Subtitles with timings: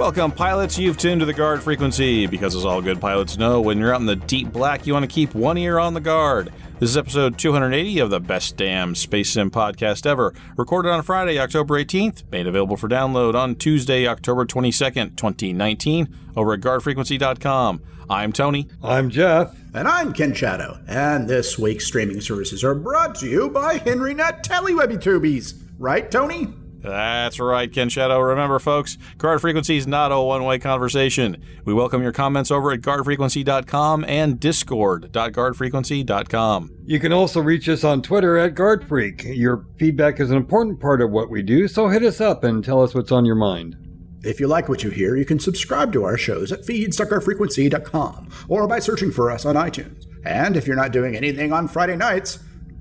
[0.00, 0.78] Welcome, pilots.
[0.78, 4.00] You've tuned to the guard frequency because, as all good pilots know, when you're out
[4.00, 6.50] in the deep black, you want to keep one ear on the guard.
[6.78, 11.38] This is episode 280 of the best damn space sim podcast ever, recorded on Friday,
[11.38, 17.82] October 18th, made available for download on Tuesday, October 22nd, 2019, over at guardfrequency.com.
[18.08, 18.68] I'm Tony.
[18.82, 19.54] I'm Jeff.
[19.74, 20.80] And I'm Ken Shadow.
[20.88, 25.60] And this week's streaming services are brought to you by HenryNet Telewebby Tubies.
[25.78, 26.48] Right, Tony?
[26.82, 28.18] That's right, Ken Shadow.
[28.20, 31.42] Remember, folks, Guard Frequency is not a one way conversation.
[31.64, 36.70] We welcome your comments over at guardfrequency.com and discord.guardfrequency.com.
[36.86, 39.36] You can also reach us on Twitter at GuardFreak.
[39.36, 42.64] Your feedback is an important part of what we do, so hit us up and
[42.64, 43.76] tell us what's on your mind.
[44.22, 48.66] If you like what you hear, you can subscribe to our shows at feeds.guardfrequency.com or
[48.66, 50.06] by searching for us on iTunes.
[50.24, 52.38] And if you're not doing anything on Friday nights,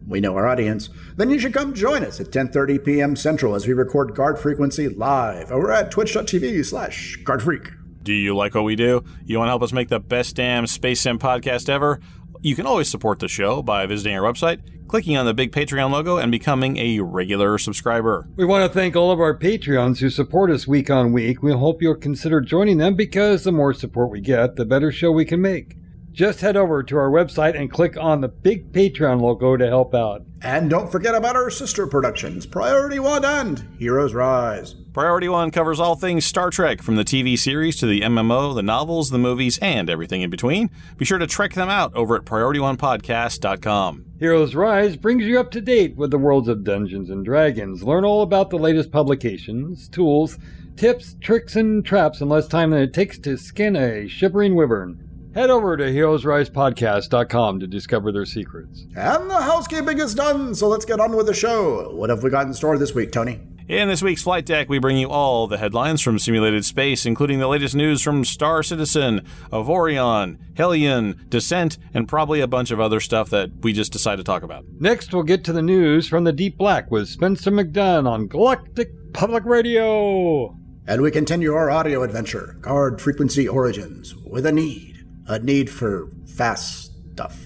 [0.10, 3.16] we know our audience, then you should come join us at 10.30 p.m.
[3.16, 7.74] Central as we record Guard Frequency live over at twitch.tv slash guardfreak.
[8.04, 9.04] Do you like what we do?
[9.26, 12.00] You want to help us make the best damn Space Sim podcast ever?
[12.42, 15.92] You can always support the show by visiting our website, clicking on the big Patreon
[15.92, 18.28] logo, and becoming a regular subscriber.
[18.38, 21.44] We want to thank all of our Patreons who support us week on week.
[21.44, 25.12] We hope you'll consider joining them because the more support we get, the better show
[25.12, 25.76] we can make.
[26.12, 29.94] Just head over to our website and click on the big Patreon logo to help
[29.94, 30.24] out.
[30.42, 34.74] And don't forget about our sister productions, Priority One and Heroes Rise.
[34.94, 38.64] Priority One covers all things Star Trek, from the TV series to the MMO, the
[38.64, 40.70] novels, the movies, and everything in between.
[40.98, 44.06] Be sure to check them out over at PriorityOnePodcast.com.
[44.20, 47.84] Heroes Rise brings you up to date with the worlds of Dungeons and Dragons.
[47.84, 50.38] Learn all about the latest publications, tools,
[50.76, 55.09] tips, tricks, and traps in less time than it takes to skin a shivering wyvern.
[55.34, 58.86] Head over to heroesrisepodcast.com to discover their secrets.
[58.96, 61.92] And the housekeeping is done, so let's get on with the show.
[61.94, 63.40] What have we got in store this week, Tony?
[63.68, 67.38] In this week's Flight Deck, we bring you all the headlines from simulated space, including
[67.38, 73.00] the latest news from Star Citizen, Avorion, Hellion, Descent, and probably a bunch of other
[73.00, 74.66] stuff that we just decided to talk about.
[74.80, 79.14] Next, we'll get to the news from the Deep Black with Spencer McDunn on Galactic
[79.14, 80.58] Public Radio.
[80.88, 84.99] And we continue our audio adventure, Guard Frequency Origins, with a need.
[85.30, 87.40] A need for fast stuff.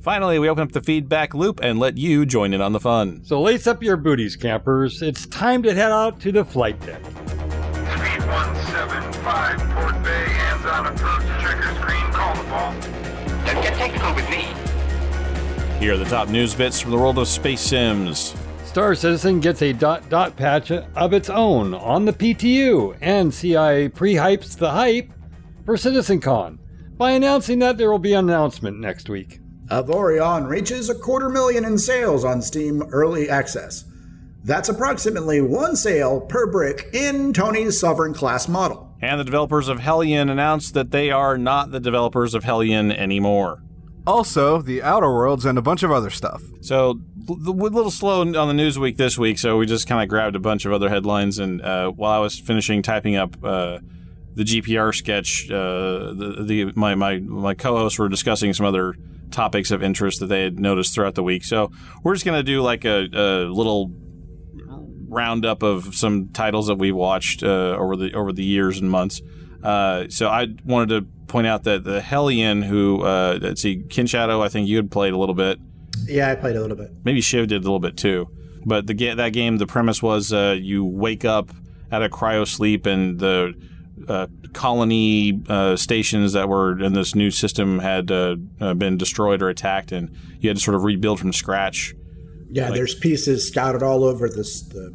[0.00, 3.20] Finally, we open up the feedback loop and let you join in on the fun.
[3.24, 5.02] So lace up your booties, campers.
[5.02, 7.00] It's time to head out to the flight deck.
[7.04, 12.72] Speed 175, Port Bay, hands on approach, trigger screen, call the ball.
[13.46, 14.48] Don't get technical with me.
[15.78, 18.34] Here are the top news bits from the world of space sims.
[18.64, 23.94] Star Citizen gets a dot dot patch of its own on the PTU, and CIG
[23.94, 25.12] pre-hypes the hype
[25.64, 26.58] for CitizenCon
[26.98, 29.40] by announcing that there will be an announcement next week.
[29.70, 33.84] Avorion reaches a quarter million in sales on Steam Early Access.
[34.44, 38.96] That's approximately one sale per brick in Tony's Sovereign class model.
[39.00, 43.62] And the developers of Hellion announced that they are not the developers of Hellion anymore.
[44.06, 46.42] Also, the Outer Worlds and a bunch of other stuff.
[46.62, 46.98] So,
[47.28, 50.34] a little slow on the news week this week, so we just kind of grabbed
[50.34, 51.38] a bunch of other headlines.
[51.38, 53.78] And uh, while I was finishing typing up uh,
[54.38, 58.94] the GPR sketch, uh, the, the my my my co-hosts were discussing some other
[59.32, 61.42] topics of interest that they had noticed throughout the week.
[61.42, 61.72] So
[62.04, 63.90] we're just gonna do like a, a little
[65.08, 69.20] roundup of some titles that we watched uh, over the over the years and months.
[69.60, 74.06] Uh, so I wanted to point out that the Hellion, who uh, let's see, Kin
[74.06, 75.58] Shadow, I think you had played a little bit.
[76.06, 76.92] Yeah, I played a little bit.
[77.02, 78.28] Maybe Shiv did a little bit too.
[78.64, 81.50] But the that game, the premise was uh, you wake up
[81.90, 83.52] out of cryo sleep and the
[84.08, 89.42] uh, colony uh, stations that were in this new system had uh, uh, been destroyed
[89.42, 90.10] or attacked, and
[90.40, 91.94] you had to sort of rebuild from scratch.
[92.50, 94.94] Yeah, like, there's pieces scattered all over this the,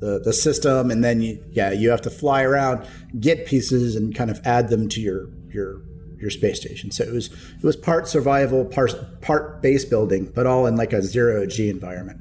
[0.00, 2.86] the the system, and then you, yeah, you have to fly around,
[3.18, 5.82] get pieces, and kind of add them to your your
[6.18, 6.90] your space station.
[6.90, 10.92] So it was it was part survival, part part base building, but all in like
[10.92, 12.20] a zero G environment.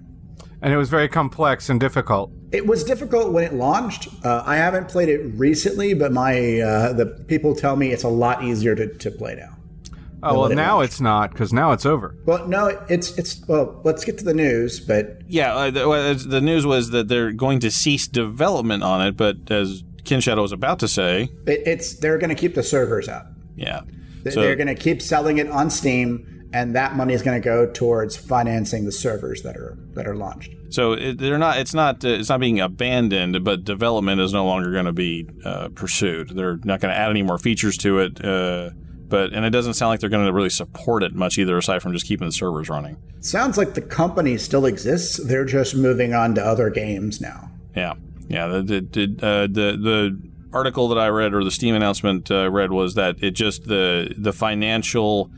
[0.61, 2.31] And it was very complex and difficult.
[2.51, 4.09] It was difficult when it launched.
[4.25, 8.09] Uh, I haven't played it recently, but my uh, the people tell me it's a
[8.09, 9.55] lot easier to, to play now.
[10.21, 10.91] Oh well, now launched.
[10.91, 12.15] it's not because now it's over.
[12.25, 13.79] Well, no, it's it's well.
[13.85, 17.61] Let's get to the news, but yeah, uh, the, the, news was that they're going
[17.61, 19.15] to cease development on it.
[19.15, 22.63] But as Kin Shadow was about to say, it, it's they're going to keep the
[22.63, 23.27] servers up.
[23.55, 23.81] Yeah,
[24.29, 27.43] so, they're going to keep selling it on Steam and that money is going to
[27.43, 30.51] go towards financing the servers that are that are launched.
[30.69, 31.57] So it, they're not.
[31.57, 32.03] It's not.
[32.03, 36.29] Uh, it's not being abandoned, but development is no longer going to be uh, pursued.
[36.29, 38.23] They're not going to add any more features to it.
[38.23, 38.71] Uh,
[39.07, 41.81] but and it doesn't sound like they're going to really support it much either, aside
[41.81, 42.97] from just keeping the servers running.
[43.19, 45.17] Sounds like the company still exists.
[45.17, 47.49] They're just moving on to other games now.
[47.75, 47.95] Yeah,
[48.27, 48.47] yeah.
[48.47, 52.45] The the the, uh, the, article that I read or the Steam announcement uh, I
[52.47, 55.31] read was that it just the the financial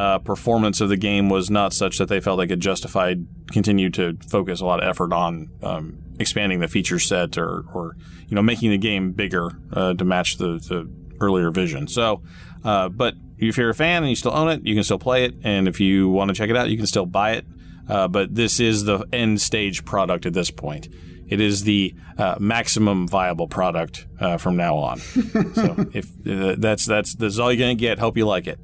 [0.00, 3.14] uh, performance of the game was not such that they felt they could justify
[3.52, 7.96] continue to focus a lot of effort on um, expanding the feature set or, or
[8.26, 11.86] you know making the game bigger uh, to match the, the earlier vision.
[11.86, 12.22] So,
[12.64, 15.24] uh, but if you're a fan and you still own it, you can still play
[15.24, 17.44] it, and if you want to check it out, you can still buy it.
[17.86, 20.88] Uh, but this is the end stage product at this point.
[21.28, 24.98] It is the uh, maximum viable product uh, from now on.
[25.58, 27.98] so if that's that's that's all you're gonna get.
[27.98, 28.58] Hope you like it.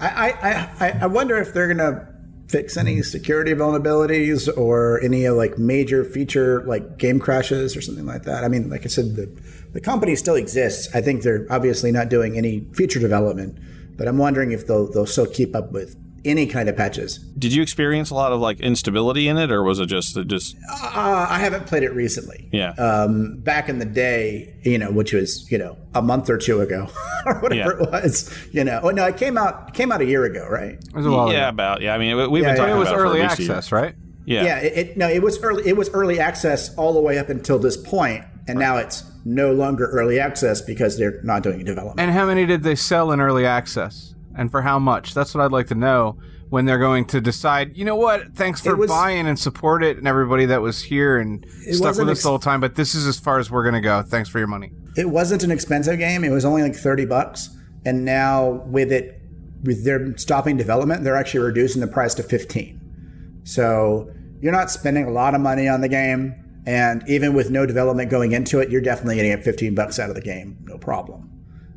[0.00, 2.08] I, I, I, wonder if they're gonna
[2.48, 8.24] fix any security vulnerabilities or any like major feature like game crashes or something like
[8.24, 8.44] that.
[8.44, 9.26] I mean, like I said, the
[9.72, 10.94] the company still exists.
[10.94, 13.58] I think they're obviously not doing any feature development,
[13.96, 17.18] but I'm wondering if they'll they'll still keep up with any kind of patches.
[17.38, 20.56] Did you experience a lot of like instability in it, or was it just just?
[20.70, 22.48] Uh, I haven't played it recently.
[22.52, 22.70] Yeah.
[22.72, 26.60] Um, back in the day, you know, which was you know a month or two
[26.60, 26.88] ago,
[27.26, 27.86] or whatever Yeah.
[27.86, 28.32] it was.
[28.52, 30.74] You know, oh no, it came out came out a year ago, right?
[30.74, 31.48] It was a yeah, ago.
[31.48, 31.94] about yeah.
[31.94, 32.62] I mean, we- we've Yeah, been yeah.
[32.62, 33.50] talking It was about it for early at year.
[33.52, 33.94] access, right?
[34.26, 34.42] Yeah.
[34.44, 35.62] Yeah, it, it no, it was early.
[35.66, 39.52] It was early access all the way up until this point, and now it's no
[39.52, 42.00] longer early access because they're not doing development.
[42.00, 44.14] And how many did they sell in early access?
[44.36, 45.14] And for how much?
[45.14, 46.18] That's what I'd like to know
[46.50, 49.96] when they're going to decide, you know what, thanks for was- buying and support it
[49.96, 52.94] and everybody that was here and stuck with us ex- the whole time, but this
[52.94, 54.02] is as far as we're going to go.
[54.02, 54.70] Thanks for your money.
[54.96, 56.22] it wasn't an expensive game.
[56.22, 57.48] It was only like thirty bucks,
[57.84, 59.20] and now with it,
[59.64, 62.80] with their stopping development, they're actually reducing the price to fifteen.
[63.44, 64.10] So
[64.40, 66.34] you're not spending a lot of money on the game,
[66.66, 70.08] and even with no development going into it, you're definitely getting it fifteen bucks out
[70.10, 71.30] of the game, no problem.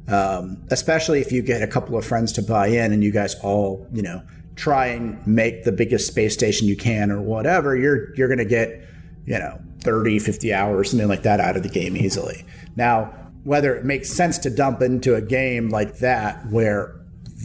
[0.07, 3.35] Um, especially if you get a couple of friends to buy in and you guys
[3.41, 4.21] all, you know,
[4.55, 8.45] try and make the biggest space station you can or whatever, you're you're going to
[8.45, 8.69] get,
[9.25, 12.45] you know, 30, 50 hours, something like that out of the game easily.
[12.75, 13.13] Now,
[13.43, 16.99] whether it makes sense to dump into a game like that where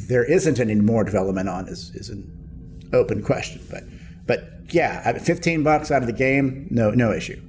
[0.09, 3.61] there isn't any more development on is, is an open question.
[3.71, 3.85] But
[4.27, 7.41] but yeah, at 15 bucks out of the game, no no issue.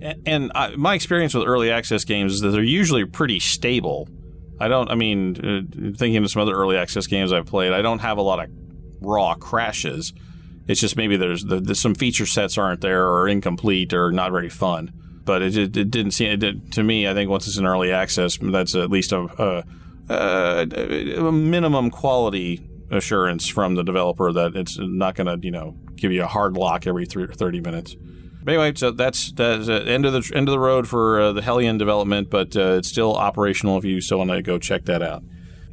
[0.00, 4.08] And, and I, my experience with early access games is that they're usually pretty stable.
[4.60, 4.90] I don't.
[4.90, 8.18] I mean, uh, thinking of some other early access games I've played, I don't have
[8.18, 8.50] a lot of
[9.00, 10.12] raw crashes.
[10.66, 14.32] It's just maybe there's, the, the, some feature sets aren't there or incomplete or not
[14.32, 14.92] very fun.
[15.24, 17.08] But it, it, it didn't seem it did, to me.
[17.08, 19.64] I think once it's in early access, that's at least a, a,
[20.10, 25.76] a, a minimum quality assurance from the developer that it's not going to you know
[25.96, 27.96] give you a hard lock every three, 30 minutes.
[28.48, 31.32] But anyway, so that's that's the end of the end of the road for uh,
[31.32, 34.86] the Hellion development, but uh, it's still operational if you still want to go check
[34.86, 35.22] that out.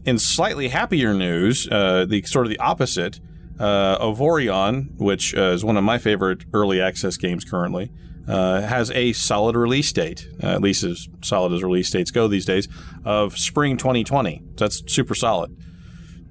[0.03, 3.21] In slightly happier news, uh, the sort of the opposite,
[3.61, 7.91] uh, Avorion, which uh, is one of my favorite early access games currently,
[8.27, 12.27] uh, has a solid release date, uh, at least as solid as release dates go
[12.27, 12.67] these days,
[13.05, 14.43] of spring 2020.
[14.57, 15.55] That's super solid.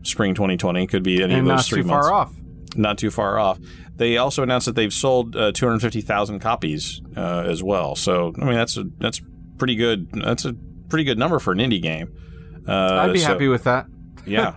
[0.02, 2.34] Spring 2020 could be any and of those not three too months far off.
[2.76, 3.58] not too far off.
[3.96, 7.94] They also announced that they've sold uh, 250,000 copies uh, as well.
[7.94, 9.20] So I mean that's a that's
[9.58, 10.10] pretty good.
[10.12, 10.54] That's a
[10.88, 12.12] pretty good number for an indie game.
[12.66, 13.86] Uh, I'd be so- happy with that.
[14.26, 14.54] yeah,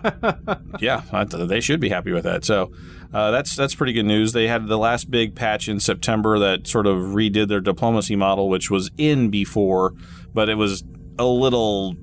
[0.80, 2.44] yeah, I- they should be happy with that.
[2.44, 2.72] So
[3.12, 4.32] uh, that's that's pretty good news.
[4.32, 8.48] They had the last big patch in September that sort of redid their diplomacy model,
[8.48, 9.92] which was in before,
[10.34, 10.84] but it was
[11.18, 11.94] a little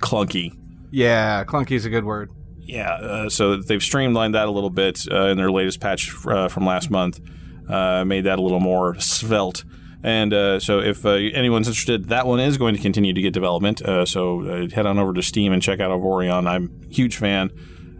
[0.00, 0.52] clunky.
[0.92, 2.30] Yeah, clunky is a good word.
[2.70, 6.48] Yeah, uh, so they've streamlined that a little bit uh, in their latest patch uh,
[6.48, 7.20] from last month.
[7.68, 9.64] Uh, made that a little more svelte.
[10.02, 13.34] And uh, so, if uh, anyone's interested, that one is going to continue to get
[13.34, 13.82] development.
[13.82, 16.48] Uh, so uh, head on over to Steam and check out Avorion.
[16.48, 17.50] I'm a huge fan.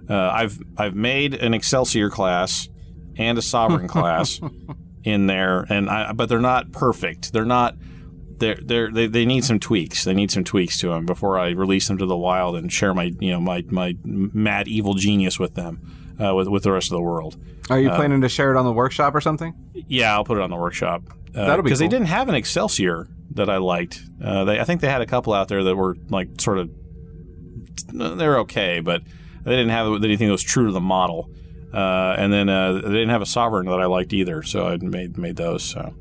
[0.09, 2.69] Uh, I've I've made an Excelsior class
[3.17, 4.41] and a Sovereign class
[5.05, 7.33] in there, and I, but they're not perfect.
[7.33, 7.77] They're not.
[8.41, 10.05] They're, they're, they they need some tweaks.
[10.05, 12.93] They need some tweaks to them before I release them to the wild and share
[12.95, 16.91] my you know my my mad evil genius with them, uh, with with the rest
[16.91, 17.37] of the world.
[17.71, 19.55] Are you planning to share it on the workshop or something?
[19.75, 21.03] Yeah, I'll put it on the workshop.
[21.35, 24.03] Uh, That'll be because they didn't have an Excelsior that I liked.
[24.23, 26.71] Uh, they, I think they had a couple out there that were like sort of
[27.93, 29.03] they're okay, but
[29.45, 31.31] they didn't have anything that was true to the model.
[31.73, 34.77] Uh, and then uh, they didn't have a sovereign that I liked either, so I
[34.79, 35.63] made made those.
[35.63, 35.95] So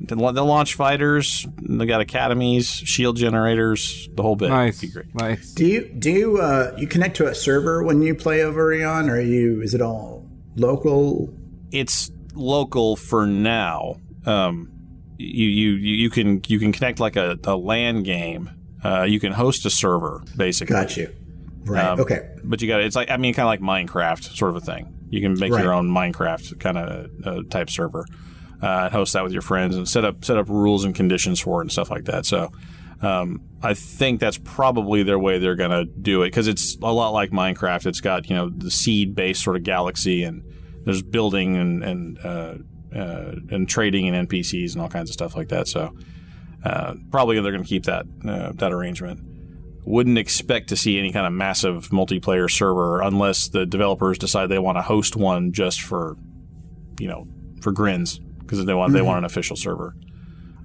[0.00, 1.46] They'll they'll launch fighters.
[1.62, 4.50] They got academies, shield generators, the whole bit.
[4.50, 4.78] Nice.
[4.82, 5.14] It'd be great.
[5.14, 5.52] Nice.
[5.52, 9.16] Do you do you uh, you connect to a server when you play Avorion, or
[9.16, 11.32] are you is it all local?
[11.70, 13.96] It's local for now.
[14.26, 14.70] Um,
[15.18, 18.50] you you you you can you can connect like a, a LAN game.
[18.84, 20.74] Uh, you can host a server basically.
[20.74, 21.14] Got you.
[21.64, 21.84] Right.
[21.84, 22.28] Um, okay.
[22.44, 24.90] But you got it's like I mean kind of like Minecraft sort of a thing.
[25.08, 25.62] You can make Right.
[25.62, 28.04] your own Minecraft kind of uh, type server,
[28.62, 31.60] uh, host that with your friends, and set up set up rules and conditions for
[31.60, 32.26] it and stuff like that.
[32.26, 32.50] So.
[33.02, 36.92] Um, I think that's probably their way they're going to do it because it's a
[36.92, 37.84] lot like Minecraft.
[37.84, 40.42] It's got you know the seed based sort of galaxy and
[40.84, 42.54] there's building and and uh,
[42.94, 45.66] uh, and trading and NPCs and all kinds of stuff like that.
[45.68, 45.94] So
[46.64, 49.20] uh, probably they're going to keep that uh, that arrangement.
[49.84, 54.58] Wouldn't expect to see any kind of massive multiplayer server unless the developers decide they
[54.58, 56.16] want to host one just for
[56.98, 57.26] you know
[57.60, 59.94] for grins because they want they want an official server.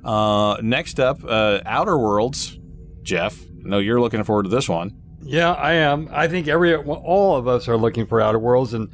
[0.04, 2.58] Uh, next up, uh, Outer Worlds.
[3.02, 4.96] Jeff, no, you're looking forward to this one.
[5.22, 6.10] Yeah, I am.
[6.12, 8.90] I think every all of us are looking for Outer Worlds, and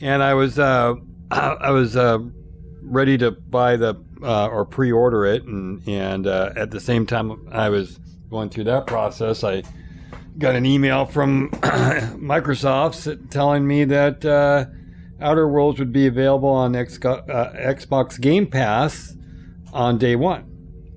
[0.00, 0.94] and I was uh,
[1.30, 2.18] I was uh,
[2.82, 7.48] ready to buy the uh, or pre-order it, and and uh, at the same time
[7.50, 7.98] I was
[8.30, 9.62] going through that process, I
[10.38, 14.66] got an email from Microsoft telling me that uh,
[15.20, 17.22] Outer Worlds would be available on X- uh,
[17.56, 19.16] Xbox Game Pass
[19.72, 20.42] on day one.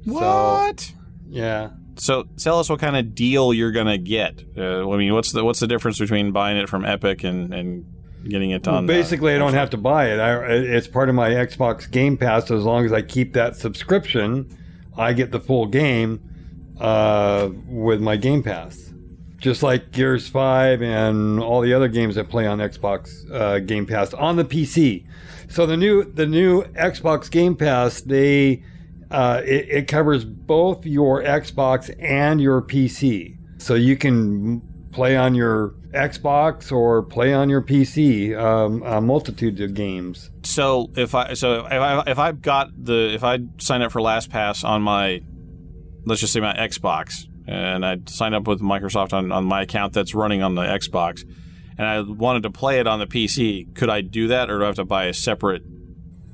[0.06, 0.92] What?
[1.28, 1.72] Yeah.
[1.96, 4.44] So tell us what kind of deal you're gonna get.
[4.58, 7.86] Uh, I mean, what's the what's the difference between buying it from Epic and, and
[8.28, 8.84] getting it Well, on?
[8.86, 10.20] uh, basically, I don't have to buy it.
[10.20, 12.48] I, it's part of my Xbox Game Pass.
[12.48, 14.50] So as long as I keep that subscription,
[14.98, 16.22] I get the full game
[16.80, 18.89] uh, with my Game Pass.
[19.40, 23.86] Just like Gears Five and all the other games that play on Xbox uh, Game
[23.86, 25.06] Pass on the PC.
[25.50, 28.64] So the new the new Xbox Game Pass they
[29.12, 33.38] uh, it, it covers both your Xbox and your PC.
[33.58, 39.60] So you can play on your Xbox or play on your PC um, a multitude
[39.62, 40.30] of games.
[40.44, 44.02] So if I so if I if I've got the if I sign up for
[44.02, 45.22] LastPass on my
[46.06, 49.94] let's just say my Xbox and I signed up with Microsoft on, on my account
[49.94, 51.24] that's running on the Xbox
[51.78, 54.64] and I wanted to play it on the PC, could I do that or do
[54.64, 55.64] I have to buy a separate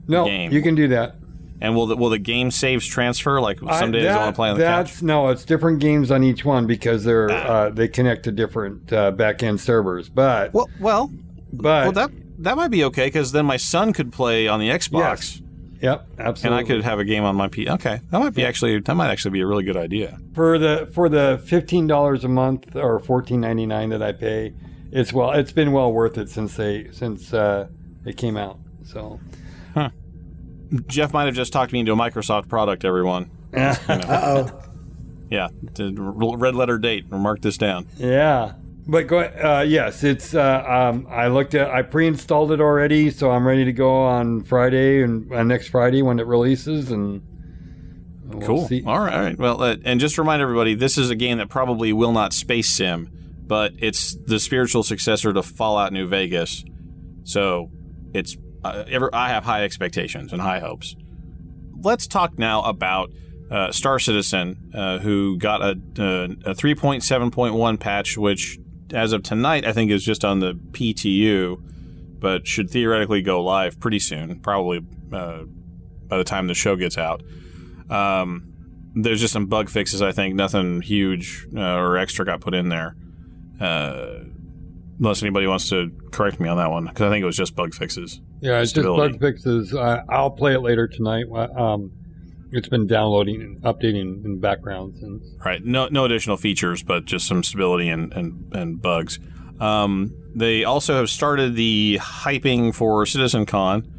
[0.08, 0.52] No, game?
[0.52, 1.16] you can do that.
[1.62, 3.40] And will the, will the game saves transfer?
[3.40, 5.04] Like some days I, that- want to play on the that's couch.
[5.04, 9.12] no, it's different games on each one because they're uh, they connect to different uh,
[9.12, 10.10] back end servers.
[10.10, 11.12] But Well, well,
[11.54, 14.68] but well that that might be okay because then my son could play on the
[14.70, 15.00] Xbox.
[15.00, 15.42] Yes.
[15.86, 16.60] Yep, absolutely.
[16.60, 16.65] And.
[16.65, 17.70] I could have a game on my P.
[17.70, 20.18] Okay, that might be actually that might actually be a really good idea.
[20.34, 24.54] for the for the fifteen dollars a month or fourteen ninety nine that I pay,
[24.92, 27.68] it's well it's been well worth it since they since uh,
[28.06, 28.60] it came out.
[28.84, 29.20] So
[30.88, 32.84] Jeff might have just talked me into a Microsoft product.
[32.86, 34.62] Everyone, Uh oh.
[35.30, 35.48] yeah,
[35.80, 37.10] red letter date.
[37.12, 37.88] Mark this down.
[37.98, 38.54] yeah,
[38.88, 43.10] but go uh, yes, it's uh, um, I looked at I pre installed it already,
[43.12, 47.22] so I'm ready to go on Friday and uh, next Friday when it releases and.
[48.27, 48.68] we'll Cool.
[48.68, 48.84] see.
[48.86, 49.13] All right.
[49.13, 49.38] All right.
[49.38, 52.34] Well, uh, and just to remind everybody, this is a game that probably will not
[52.34, 53.10] space sim,
[53.48, 56.63] but it's the spiritual successor to Fallout New Vegas.
[57.24, 57.70] So
[58.13, 60.96] it's uh, ever, I have high expectations and high hopes.
[61.82, 63.12] Let's talk now about
[63.51, 68.58] uh, Star Citizen, uh, who got a, uh, a 3.7.1 patch, which
[68.94, 71.62] as of tonight I think is just on the PTU,
[72.20, 75.44] but should theoretically go live pretty soon, probably uh,
[76.08, 77.22] by the time the show gets out.
[77.89, 78.51] Um,
[78.96, 80.01] there's just some bug fixes.
[80.01, 82.96] I think nothing huge uh, or extra got put in there.
[83.60, 84.20] Uh,
[85.00, 87.56] unless anybody wants to correct me on that one, because I think it was just
[87.56, 88.22] bug fixes.
[88.42, 89.75] Yeah, it's just bug fixes.
[89.75, 91.25] I'll play it later tonight.
[91.56, 91.92] Um,
[92.56, 95.28] it's been downloading and updating in background since.
[95.44, 95.64] Right.
[95.64, 99.20] No, no additional features, but just some stability and and, and bugs.
[99.60, 103.92] Um, they also have started the hyping for CitizenCon.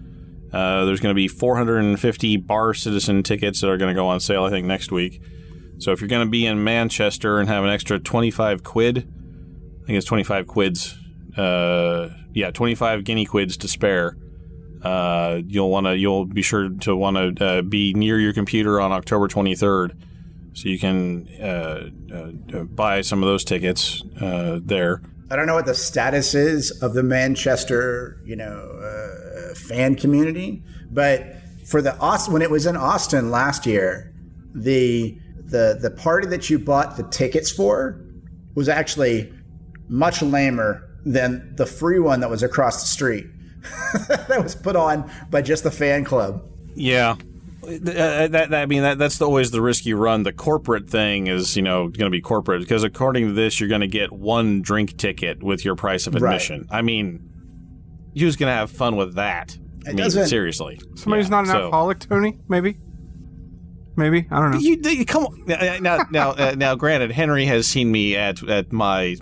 [0.53, 4.21] Uh, there's going to be 450 bar citizen tickets that are going to go on
[4.21, 5.21] sale, I think, next week.
[5.79, 9.87] So if you're going to be in Manchester and have an extra 25 quid, I
[9.87, 10.97] think it's 25 quids.
[11.37, 14.17] Uh, yeah, 25 guinea quids to spare.
[14.87, 15.97] Uh, you'll want to.
[15.97, 19.97] You'll be sure to want to uh, be near your computer on October 23rd,
[20.53, 25.03] so you can uh, uh, buy some of those tickets uh, there.
[25.29, 30.63] I don't know what the status is of the Manchester, you know, uh, fan community,
[30.93, 31.35] but
[31.67, 31.93] for the
[32.31, 34.15] when it was in Austin last year,
[34.55, 38.01] the the the party that you bought the tickets for
[38.55, 39.33] was actually
[39.89, 43.27] much lamer than the free one that was across the street.
[44.29, 46.43] that was put on by just the fan club.
[46.75, 47.17] Yeah.
[47.63, 50.23] Uh, that, that I mean that that's the, always the risk you run.
[50.23, 53.69] The corporate thing is you know going to be corporate because according to this, you're
[53.69, 56.23] going to get one drink ticket with your price of Right.
[56.35, 56.69] admission.
[56.71, 57.29] I mean,
[58.17, 59.57] who's going to have fun with that?
[59.85, 60.79] I mean, doesn't- seriously.
[60.95, 62.39] Somebody who's Yeah, not an so- alcoholic, Tony?
[62.49, 62.77] Maybe.
[63.97, 64.59] Maybe I don't know.
[64.59, 65.51] You, you come on.
[65.51, 66.75] Uh, now now uh, now.
[66.75, 69.17] Granted, Henry has seen me at at my.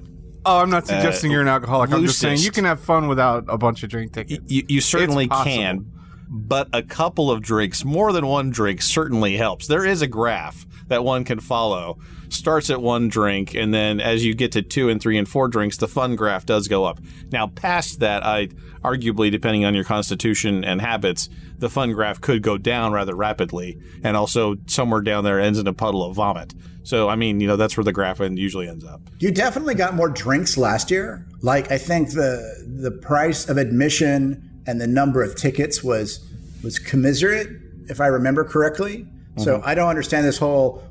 [0.46, 1.92] Oh, I'm not suggesting uh, you're an alcoholic.
[1.92, 4.42] I'm just saying you can have fun without a bunch of drink tickets.
[4.50, 5.90] You, you certainly can,
[6.34, 9.68] but a couple of drinks, more than one drink, certainly helps.
[9.68, 12.00] There is a graph that one can follow.
[12.28, 15.46] Starts at one drink, and then as you get to two and three and four
[15.46, 16.98] drinks, the fun graph does go up.
[17.30, 18.48] Now, past that, I
[18.82, 23.78] arguably, depending on your constitution and habits, the fun graph could go down rather rapidly,
[24.02, 26.52] and also somewhere down there ends in a puddle of vomit.
[26.82, 29.00] So, I mean, you know, that's where the graph usually ends up.
[29.20, 31.24] You definitely got more drinks last year.
[31.42, 36.24] Like I think the the price of admission and the number of tickets was
[36.62, 37.48] was commiserate,
[37.88, 39.06] if I remember correctly.
[39.36, 39.68] So mm-hmm.
[39.68, 40.82] I don't understand this whole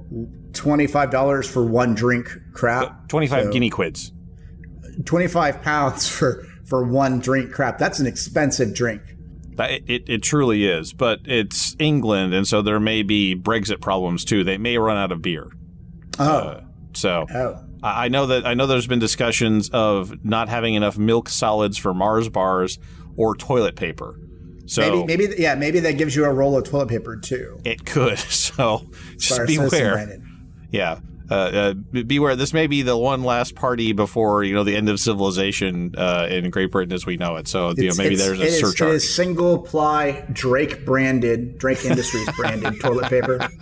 [0.54, 3.08] twenty five dollars for one drink crap.
[3.08, 4.12] Twenty-five So- guinea quids.
[5.06, 7.78] Twenty five pounds for for one drink crap.
[7.78, 9.02] That's an expensive drink.
[9.60, 14.26] It, it, it truly is, but it's England, and so there may be Brexit problems
[14.26, 14.44] too.
[14.44, 15.52] They may run out of beer.
[16.18, 16.62] Oh, uh,
[16.94, 17.64] So oh.
[17.84, 21.94] I know that I know there's been discussions of not having enough milk solids for
[21.94, 22.80] Mars bars
[23.18, 24.20] or toilet paper.
[24.66, 27.60] So Maybe maybe yeah maybe that gives you a roll of toilet paper too.
[27.66, 28.18] it could.
[28.54, 28.86] So
[29.18, 30.20] just Sorry, Citizen beware.
[30.72, 31.00] Yeah.
[31.32, 32.36] Uh, uh, be- beware.
[32.36, 36.28] This may be the one last party before you know the end of civilization uh,
[36.30, 37.48] in Great Britain as we know it.
[37.48, 38.90] So you know, maybe there's a it is- surcharge.
[38.92, 43.40] It is single ply Drake branded, Drake Industries branded toilet paper.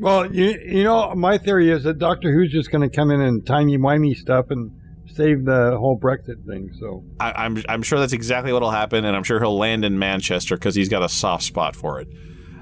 [0.00, 3.20] Well, you, you know, my theory is that Doctor Who's just going to come in
[3.20, 4.70] and timey-wimey stuff and
[5.14, 6.72] save the whole Brexit thing.
[6.78, 9.98] So I, I'm I'm sure that's exactly what'll happen, and I'm sure he'll land in
[9.98, 12.08] Manchester because he's got a soft spot for it.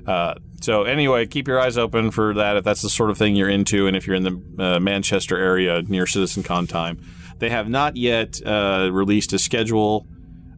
[0.07, 3.37] Uh, so anyway, keep your eyes open for that if that's the sort of thing
[3.37, 7.00] you're into, and if you're in the uh, Manchester area near CitizenCon time.
[7.38, 10.07] They have not yet uh, released a schedule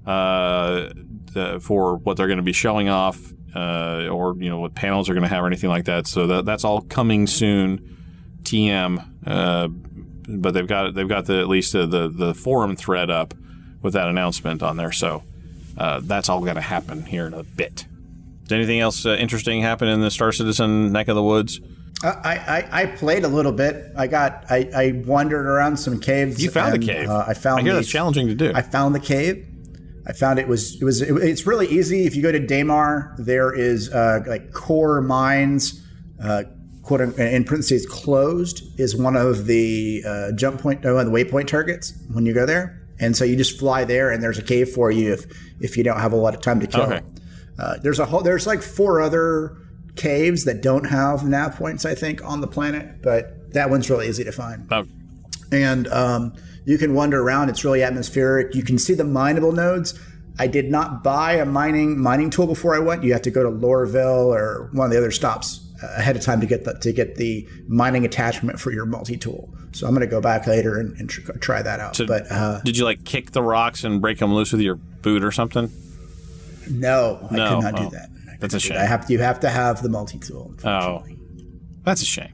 [0.04, 0.90] uh,
[1.60, 3.20] for what they're going to be showing off,
[3.54, 6.06] uh, or you know what panels are going to have or anything like that.
[6.06, 7.88] So that, that's all coming soon.
[8.42, 9.68] TM, uh,
[10.28, 13.34] but they've got they've got the at least the the, the forum thread up
[13.82, 14.92] with that announcement on there.
[14.92, 15.22] So
[15.76, 17.86] uh, that's all going to happen here in a bit.
[18.44, 21.60] Did anything else uh, interesting happen in the Star Citizen neck of the woods?
[22.04, 23.92] I, I, I played a little bit.
[23.96, 26.42] I got I, I wandered around some caves.
[26.42, 27.08] You found and, the cave.
[27.08, 27.60] Uh, I found.
[27.60, 28.52] I hear these- that's challenging to do.
[28.54, 29.46] I found the cave.
[30.04, 32.06] I found it was it was it, it's really easy.
[32.06, 35.80] If you go to Daymar, there is uh, like core mines.
[36.20, 36.44] Uh,
[36.96, 41.94] quote in parentheses closed is one of the uh, jump point oh, the waypoint targets
[42.12, 44.90] when you go there, and so you just fly there, and there's a cave for
[44.90, 45.24] you if
[45.60, 46.82] if you don't have a lot of time to kill.
[46.82, 47.00] Okay.
[47.58, 49.56] Uh, there's a whole there's like four other
[49.96, 54.08] caves that don't have nav points I think on the planet, but that one's really
[54.08, 54.86] easy to find Oh,
[55.50, 57.48] and um, you can wander around.
[57.48, 58.54] It's really atmospheric.
[58.54, 59.98] You can see the mineable nodes.
[60.38, 63.02] I did not buy a mining mining tool before I went.
[63.02, 66.22] You have to go to Loreville or one of the other stops uh, ahead of
[66.22, 69.52] time to get the to get the mining attachment for your multi tool.
[69.72, 71.96] So I'm going to go back later and, and try that out.
[71.96, 74.76] So- but uh, did you like kick the rocks and break them loose with your
[74.76, 75.70] boot or something?
[76.70, 78.08] no, I No, could not oh, do that.
[78.40, 78.76] That's a shame.
[78.76, 78.82] that.
[78.82, 79.10] I have.
[79.10, 80.54] You have to have the multi tool.
[80.64, 81.04] Oh,
[81.84, 82.32] that's a shame.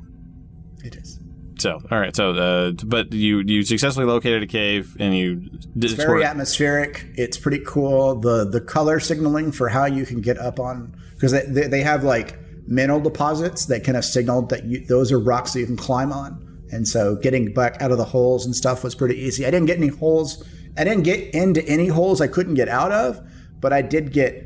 [0.85, 1.19] it is.
[1.59, 2.15] So, all right.
[2.15, 5.37] So, uh, but you you successfully located a cave and you
[5.77, 7.05] did It's very atmospheric.
[7.17, 8.15] It's pretty cool.
[8.21, 11.81] The the color signaling for how you can get up on because they, they, they
[11.83, 15.67] have like mineral deposits that kind of signaled that you, those are rocks that you
[15.67, 16.45] can climb on.
[16.71, 19.47] And so getting back out of the holes and stuff was pretty easy.
[19.47, 20.45] I didn't get any holes.
[20.77, 23.21] I didn't get into any holes I couldn't get out of,
[23.59, 24.45] but I did get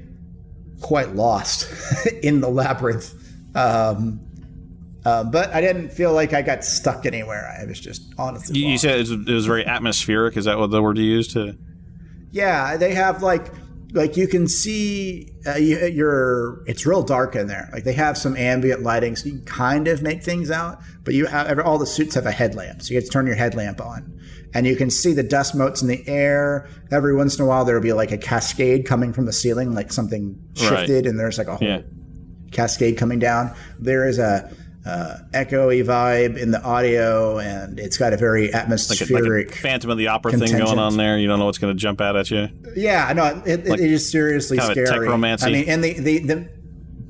[0.80, 1.68] quite lost
[2.22, 3.12] in the labyrinth.
[3.56, 4.20] Um,
[5.04, 7.52] uh, but I didn't feel like I got stuck anywhere.
[7.60, 8.60] I was just honestly.
[8.60, 10.36] You, you said it was, it was very atmospheric.
[10.36, 11.58] Is that what the word you used to?
[12.30, 13.52] Yeah, they have like
[13.92, 17.68] like you can see uh, you, you're it's real dark in there.
[17.72, 20.80] Like they have some ambient lighting, so you can kind of make things out.
[21.04, 23.36] But you have all the suits have a headlamp, so you have to turn your
[23.36, 24.18] headlamp on,
[24.54, 26.68] and you can see the dust motes in the air.
[26.90, 29.74] Every once in a while, there will be like a cascade coming from the ceiling,
[29.74, 30.68] like something Right.
[30.86, 31.80] shifted, and there's like a whole Yeah.
[32.50, 33.50] cascade coming down.
[33.78, 34.50] There is a
[34.84, 39.48] uh, echoey vibe in the audio, and it's got a very Like a, atmospheric.
[39.48, 41.18] like a Phantom of the Opera thing going on there.
[41.18, 42.48] You don't know what's going to jump out at you.
[42.76, 45.06] Yeah, no, it, Like it is seriously kind of a scary.
[45.08, 45.44] techromancy.
[45.44, 46.48] I mean, and the the the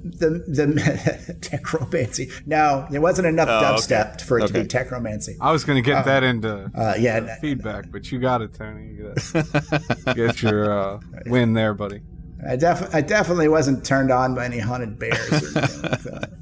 [0.04, 2.30] the, the techromancy.
[2.46, 3.66] No, there wasn't enough Oh, okay.
[3.94, 4.62] dubstep for it to Okay.
[4.62, 5.36] be techromancy.
[5.40, 8.52] I was going to get that into Uh, yeah, no, feedback, but you got it,
[8.52, 8.94] Tony.
[8.94, 12.00] You got, get your uh, win there, buddy.
[12.46, 16.30] I, def- I definitely wasn't turned on by any haunted bears or anything like that.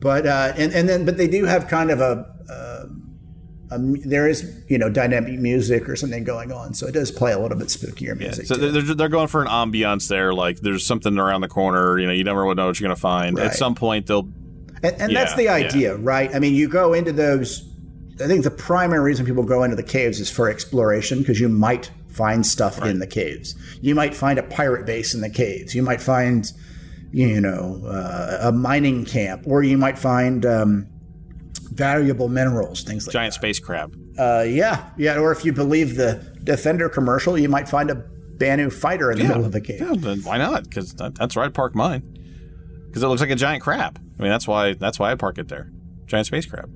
[0.00, 2.86] But uh, and and then but they do have kind of a, uh,
[3.70, 7.32] a there is you know dynamic music or something going on, so it does play
[7.32, 8.46] a little bit spookier Yeah, music.
[8.46, 8.70] so too.
[8.70, 10.32] they're, they're going for an ambiance there.
[10.32, 11.98] Like there's something around the corner.
[11.98, 13.36] You know, you never know what you're going to find.
[13.36, 13.46] Right.
[13.46, 14.28] At some point, they'll.
[14.82, 15.52] And, and that's Yeah, the yeah.
[15.52, 16.34] idea, right?
[16.34, 17.68] I mean, you go into those.
[18.22, 21.48] I think the primary reason people go into the caves is for exploration because you
[21.48, 23.56] might find stuff in the caves.
[23.80, 25.74] You might find a pirate base in the caves.
[25.74, 26.50] You might find,
[27.14, 30.88] you know, uh, a mining camp, or you might find um,
[31.70, 33.94] valuable minerals, things like Giant space crab.
[34.18, 35.18] Uh, yeah, yeah.
[35.18, 39.24] Or if you believe the Defender commercial, you might find a Banu fighter in the
[39.24, 39.80] middle of the cave.
[39.80, 40.64] Yeah, why not?
[40.64, 42.00] Because that, that's where I'd park mine.
[42.88, 44.00] Because it looks like a giant crab.
[44.18, 45.70] I mean, that's why that's why I park it there.
[46.06, 46.68] Giant space crab.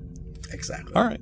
[0.51, 0.93] Exactly.
[0.95, 1.19] All right.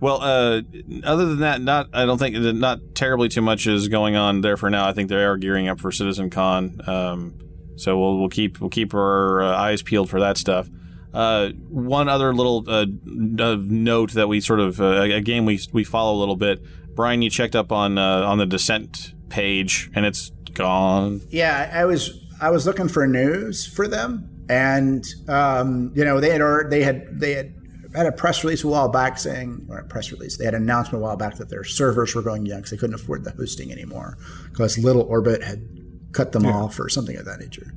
[0.00, 0.62] Well, uh,
[1.04, 4.56] other than that, not I don't think not terribly too much is going on there
[4.56, 4.88] for now.
[4.88, 7.38] I think they are gearing up for Citizen Con, um,
[7.76, 10.68] so we'll we'll keep we'll keep our uh, eyes peeled for that stuff.
[11.12, 15.84] Uh, one other little uh, note that we sort of uh, a game we we
[15.84, 16.62] follow a little bit.
[16.94, 21.20] Brian, you checked up on uh, on the Descent page, and it's gone.
[21.30, 26.30] Yeah, I was I was looking for news for them, and um, you know they
[26.30, 27.54] had they had they had
[27.94, 30.62] had a press release a while back saying, or a press release, they had an
[30.62, 33.30] announcement a while back that their servers were going down because they couldn't afford the
[33.30, 34.18] hosting anymore
[34.50, 35.83] because Little Orbit had
[36.14, 37.72] cut them off or something of that nature.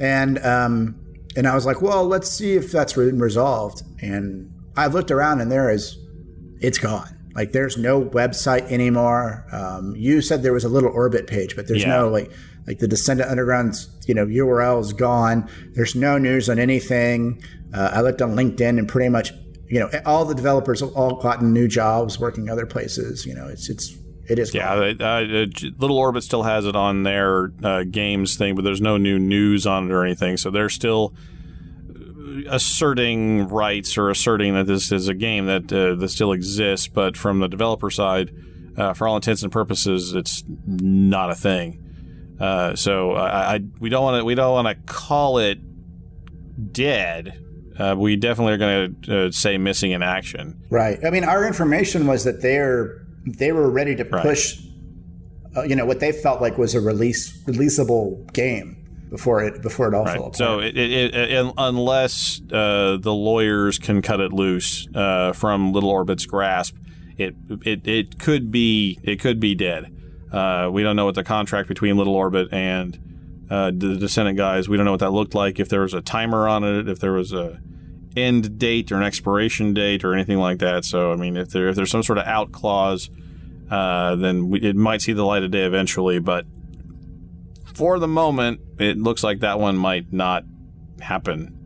[0.00, 0.96] And um,
[1.36, 3.82] and I was like, well, let's see if that's resolved.
[4.00, 5.96] And I've looked around, and there is,
[6.60, 7.16] it's gone.
[7.34, 9.46] Like there's no website anymore.
[9.52, 11.96] Um, you said there was a Little Orbit page, but there's Yeah.
[11.96, 12.30] no like
[12.66, 15.48] like the Descendant Underground's you know URL is gone.
[15.74, 17.42] There's no news on anything.
[17.72, 19.32] Uh, I looked on LinkedIn, and pretty much
[19.68, 23.24] you know all the developers have all gotten new jobs working other places.
[23.24, 23.96] You know, it's it's
[24.32, 25.46] it is Yeah, uh,
[25.78, 29.66] Little Orbit still has it on their uh, games thing, but there's no new news
[29.66, 30.38] on it or anything.
[30.38, 31.14] So they're still
[31.90, 36.88] uh, asserting rights or asserting that this is a game that uh, that still exists.
[36.88, 38.34] But from the developer side,
[38.76, 42.36] uh, for all intents and purposes, it's not a thing.
[42.40, 45.58] Uh, so I, I we don't want to we don't want to call it
[46.72, 47.38] dead.
[47.78, 50.62] Uh, we definitely are going to uh, say missing in action.
[50.70, 50.98] Right.
[51.04, 54.22] I mean, our information was that they're they were ready to Right.
[54.22, 54.58] push,
[55.56, 58.76] uh, you know, what they felt like was a release releasable game
[59.10, 60.36] before it before it all fell apart.
[60.36, 65.72] So it, it, it, un- unless uh, the lawyers can cut it loose uh, from
[65.72, 66.76] Little Orbit's grasp,
[67.18, 69.94] it, it it could be it could be dead.
[70.32, 72.98] Uh, we don't know what the contract between Little Orbit and
[73.50, 74.66] uh, the Descendant guys.
[74.66, 75.60] We don't know what that looked like.
[75.60, 77.60] If there was a timer on it, if there was a
[78.16, 80.84] end date or an expiration date or anything like that.
[80.84, 83.10] So I mean, if there if there's some sort of out clause,
[83.70, 86.18] uh, then we, it might see the light of day eventually.
[86.18, 86.46] But
[87.74, 90.44] for the moment, it looks like that one might not
[91.00, 91.58] happen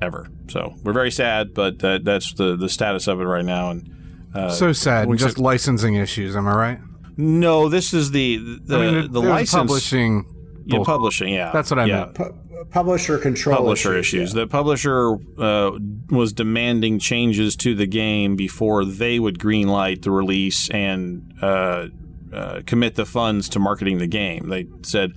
[0.00, 0.28] ever.
[0.48, 3.70] So we're very sad, but that, that's the the status of it right now.
[3.70, 3.90] And
[4.34, 5.08] uh, so sad.
[5.08, 6.36] we Just said- licensing issues.
[6.36, 6.78] Am I right?
[7.16, 10.26] no, this is the the, I mean, it- the it was license publishing.
[10.66, 11.32] Yeah, publishing.
[11.34, 12.00] Yeah, That's what I yeah.
[12.00, 12.14] meant.
[12.14, 14.32] Pu- publisher control publisher issues, issues.
[14.32, 15.78] The publisher uh,
[16.10, 21.88] was demanding changes to the game before they would greenlight the release and uh,
[22.32, 24.48] uh, commit the funds to marketing the game.
[24.48, 25.12] They said,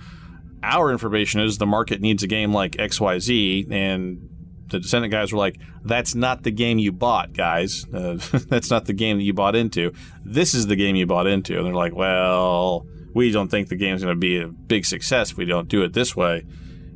[0.61, 3.71] Our information is the market needs a game like XYZ.
[3.71, 4.29] And
[4.69, 7.85] the Descendant guys were like, That's not the game you bought, guys.
[7.93, 9.93] Uh, that's not the game that you bought into.
[10.23, 11.57] This is the game you bought into.
[11.57, 15.31] And they're like, Well, we don't think the game's going to be a big success
[15.31, 16.45] if we don't do it this way.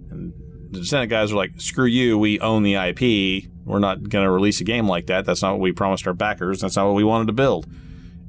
[0.09, 0.33] And
[0.71, 3.49] the Descendant guys are like, screw you, we own the IP.
[3.65, 5.25] We're not going to release a game like that.
[5.25, 6.61] That's not what we promised our backers.
[6.61, 7.65] That's not what we wanted to build.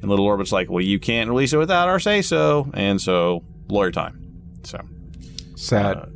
[0.00, 2.70] And Little Orbit's like, well, you can't release it without our say so.
[2.74, 4.60] And so, lawyer time.
[4.64, 4.80] So,
[5.56, 5.96] Sad.
[5.96, 6.06] uh,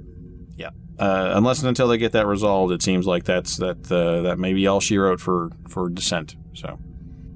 [0.56, 0.70] yeah.
[0.98, 4.38] Uh, unless and until they get that resolved, it seems like that's that uh, that
[4.38, 6.36] may be all she wrote for for Descent.
[6.54, 6.78] So,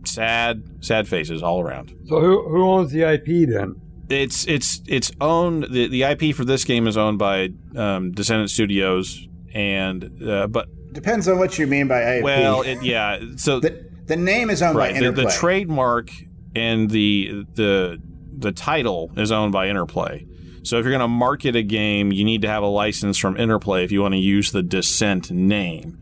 [0.05, 1.95] sad, sad faces all around.
[2.07, 3.81] So who who owns the IP then?
[4.09, 5.65] It's it's it's owned.
[5.71, 10.69] The, the IP for this game is owned by um, Descendant Studios, and uh, but
[10.93, 12.25] Depends on what you mean by IP.
[12.25, 13.21] well, it, yeah.
[13.37, 15.25] So the the name is owned right, by the, Interplay.
[15.25, 16.11] the trademark
[16.55, 18.01] and the the
[18.39, 20.27] the title is owned by Interplay.
[20.63, 23.37] So if you're going to market a game, you need to have a license from
[23.37, 25.99] Interplay if you want to use the Descent name.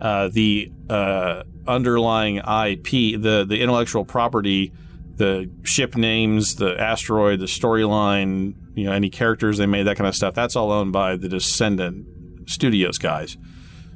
[0.00, 4.72] Uh, the uh, underlying IP, the the intellectual property,
[5.16, 10.08] the ship names, the asteroid, the storyline, you know, any characters they made, that kind
[10.08, 10.34] of stuff.
[10.34, 12.06] That's all owned by the Descendant
[12.48, 13.36] Studios guys.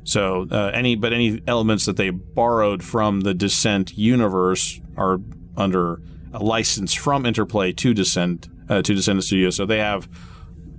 [0.04, 5.18] So uh, any but any elements that they borrowed from the Descent universe are
[5.56, 6.00] under
[6.32, 9.56] a license from Interplay to Descent uh, to Descendant Studios.
[9.56, 10.08] So they have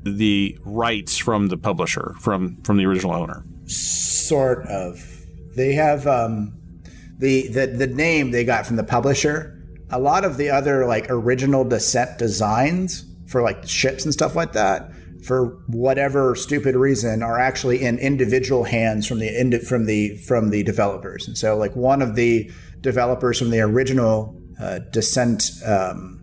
[0.04, 3.44] the rights from the publisher, from from the original owner.
[3.66, 5.06] Sort of.
[5.56, 6.58] They have um,
[7.18, 9.59] the, the the name they got from the publisher.
[9.92, 14.54] A lot of the other like original Descent designs for like ships and stuff like
[14.54, 14.92] that,
[15.24, 20.50] for whatever stupid reason, are actually in individual hands from the indi- from the from
[20.50, 21.28] the developers.
[21.28, 26.20] And so, like one of the developers from the original uh, Descent um,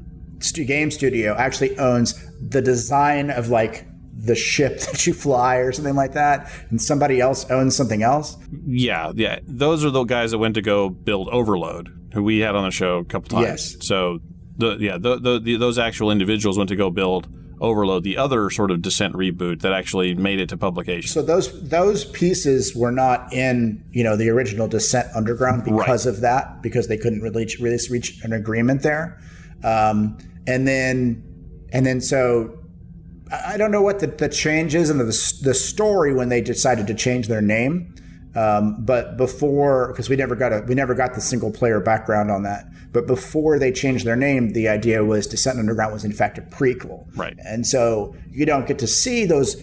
[0.55, 5.95] game studio actually owns the design of like the ship that you fly or something
[5.95, 8.37] like that, and somebody else owns something else.
[8.67, 9.39] Yeah, yeah.
[9.47, 12.71] Those are the guys that went to go build Overload, who we had on the
[12.71, 13.75] show a couple times.
[13.75, 13.87] Yes.
[13.87, 14.19] So,
[14.57, 18.51] the yeah, the, the, the, those actual individuals went to go build Overload, the other
[18.51, 21.09] sort of Descent reboot that actually made it to publication.
[21.09, 26.21] So those those pieces were not in you know the original Descent Underground because of
[26.21, 29.19] that because they couldn't really really reach an agreement there,
[29.65, 31.25] um, and then
[31.73, 32.59] and then so
[33.33, 36.87] I don't know what the, the change is in the the story when they decided
[36.89, 37.95] to change their name.
[38.37, 42.31] Um, but before, because we never got a, we never got the single player background
[42.31, 42.67] on that.
[42.93, 46.43] But before they changed their name, the idea was Descent Underground was in fact a
[46.43, 47.35] prequel, Right.
[47.39, 49.63] And so you don't get to see those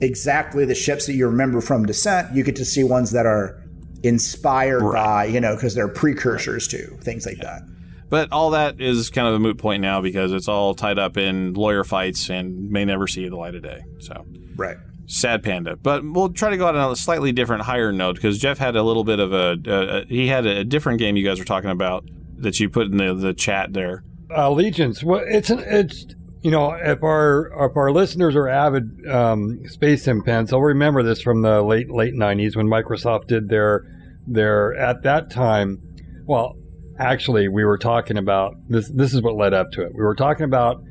[0.00, 2.34] exactly the ships that you remember from Descent.
[2.34, 3.60] You get to see ones that are
[4.02, 7.62] inspired by, you know, because they're precursors to things like that.
[8.08, 11.16] But all that is kind of a moot point now because it's all tied up
[11.16, 13.82] in lawyer fights and may never see the light of day.
[14.00, 14.76] So Right.
[15.06, 15.76] Sad panda.
[15.76, 18.76] But we'll try to go out on a slightly different, higher note because Jeff had
[18.76, 21.70] a little bit of a, uh, he had a different game you guys were talking
[21.70, 22.04] about
[22.38, 24.04] that you put in the, the chat there.
[24.30, 25.02] Allegiance.
[25.02, 26.06] Well, it's an, it's
[26.42, 31.02] you know if our if our listeners are avid um, space sim fans, they'll remember
[31.02, 33.84] this from the late late nineties when Microsoft did their
[34.26, 35.78] their at that time.
[36.24, 36.56] Well,
[36.98, 38.88] actually, we were talking about this.
[38.88, 39.92] This is what led up to it.
[39.94, 40.82] We were talking about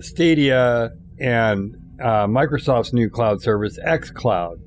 [0.00, 4.60] Stadia and uh, Microsoft's new cloud service, xCloud.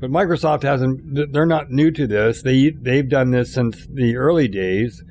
[0.00, 1.32] But Microsoft hasn't.
[1.32, 2.42] They're not new to this.
[2.42, 5.02] They they've done this since the early days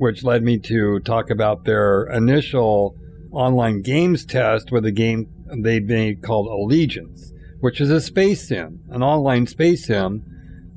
[0.00, 2.96] which led me to talk about their initial
[3.32, 5.28] online games test with a game
[5.62, 10.24] they made called Allegiance, which is a space sim, an online space sim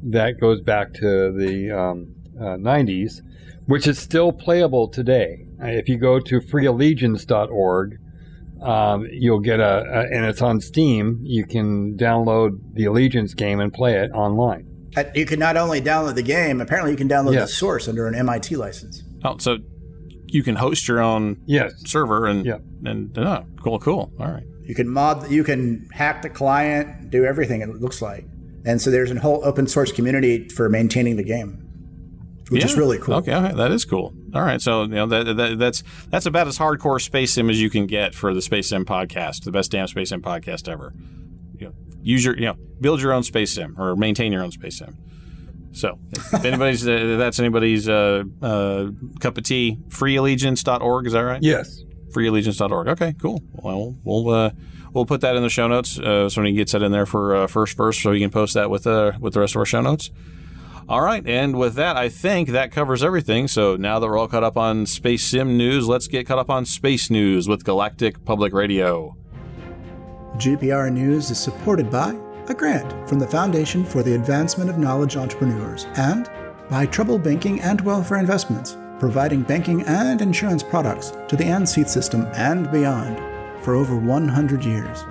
[0.04, 3.22] that goes back to the um, uh, 90s,
[3.66, 5.46] which is still playable today.
[5.62, 8.00] Uh, If you go to freeallegiance.org,
[8.64, 11.20] um, you'll get a, a, and it's on Steam.
[11.24, 14.68] You can download the Allegiance game and play it online.
[14.96, 17.50] Uh, You can not only download the game, apparently you can download Yes.
[17.50, 19.04] the source under an MIT license.
[19.24, 19.58] Oh, so
[20.28, 21.74] you can host your own Yes.
[21.86, 22.58] server and, Yeah.
[22.86, 24.12] and, oh, cool, cool.
[24.20, 24.44] All right.
[24.64, 27.62] You can mod, you can hack the client, do everything.
[27.62, 28.26] It looks like,
[28.66, 31.58] and so there's a whole open source community for maintaining the game,
[32.50, 33.16] which is really cool.
[33.16, 34.14] Okay, okay, that is cool.
[34.34, 37.62] All right, so you know that, that that's that's about as hardcore space sim as
[37.62, 40.94] you can get for the Space Sim podcast, the best damn space sim podcast ever.
[41.60, 44.52] You know, use your you know build your own space sim or maintain your own
[44.52, 44.98] space sim.
[45.72, 48.88] So if anybody's uh, that's anybody's uh, uh,
[49.20, 51.42] cup of tea, freeallegiance.org, is that right?
[51.44, 51.84] Yes.
[52.12, 52.88] freeallegiance.org.
[52.88, 53.44] Okay, cool.
[53.52, 54.52] Well, we'll uh,
[54.94, 57.36] we'll put that in the show notes uh, so he gets that in there for
[57.36, 59.66] uh, first verse, so you can post that with uh, with the rest of our
[59.66, 60.10] show notes.
[60.90, 63.48] All right, and with that, I think that covers everything.
[63.48, 66.50] So now that we're all caught up on space sim news, let's get caught up
[66.50, 69.16] on space news with Galactic Public Radio.
[70.38, 72.18] GPR News is supported by
[72.50, 76.30] a grant from the Foundation for the Advancement of Knowledge Entrepreneurs and
[76.70, 82.28] by Trouble Banking and Welfare Investments, providing banking and insurance products to the ANSEAT system
[82.34, 83.20] and beyond
[83.64, 85.06] for over 100 years.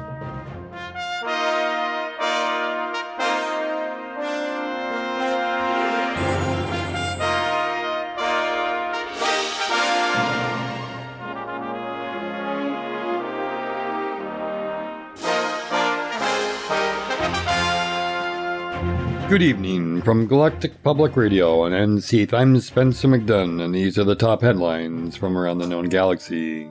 [19.33, 22.35] Good evening from Galactic Public Radio and NCEAT.
[22.35, 26.69] I'm Spencer McDunn, and these are the top headlines from around the known galaxy.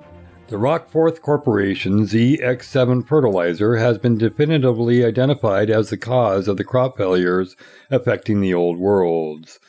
[0.47, 6.97] The Rockforth Corporation's EX7 fertilizer has been definitively identified as the cause of the crop
[6.97, 7.55] failures
[7.89, 9.59] affecting the old worlds.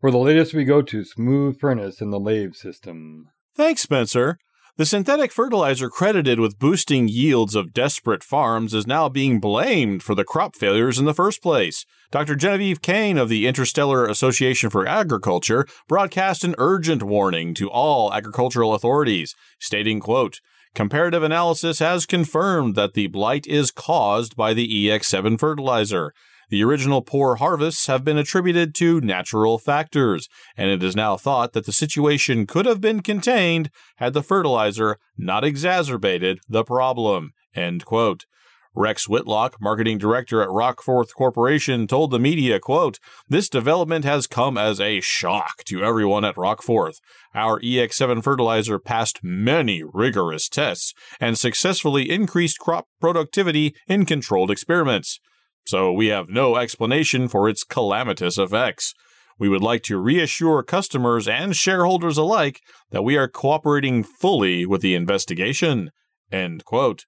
[0.00, 3.26] For the latest, we go to Smooth Furnace in the Lave system.
[3.56, 4.38] Thanks, Spencer.
[4.80, 10.14] The synthetic fertilizer credited with boosting yields of desperate farms is now being blamed for
[10.14, 11.84] the crop failures in the first place.
[12.10, 12.34] Dr.
[12.34, 18.72] Genevieve Kane of the Interstellar Association for Agriculture broadcast an urgent warning to all agricultural
[18.72, 20.40] authorities, stating, quote,
[20.74, 26.14] Comparative analysis has confirmed that the blight is caused by the EX7 fertilizer.
[26.50, 31.52] The original poor harvests have been attributed to natural factors, and it is now thought
[31.52, 37.32] that the situation could have been contained had the fertilizer not exacerbated the problem.
[37.54, 38.26] End quote.
[38.74, 44.56] Rex Whitlock, marketing director at Rockforth Corporation, told the media, quote, This development has come
[44.56, 47.00] as a shock to everyone at Rockforth.
[47.34, 55.18] Our EX7 fertilizer passed many rigorous tests and successfully increased crop productivity in controlled experiments.
[55.66, 58.94] So we have no explanation for its calamitous effects.
[59.38, 64.82] We would like to reassure customers and shareholders alike that we are cooperating fully with
[64.82, 65.90] the investigation.
[66.30, 67.06] End quote.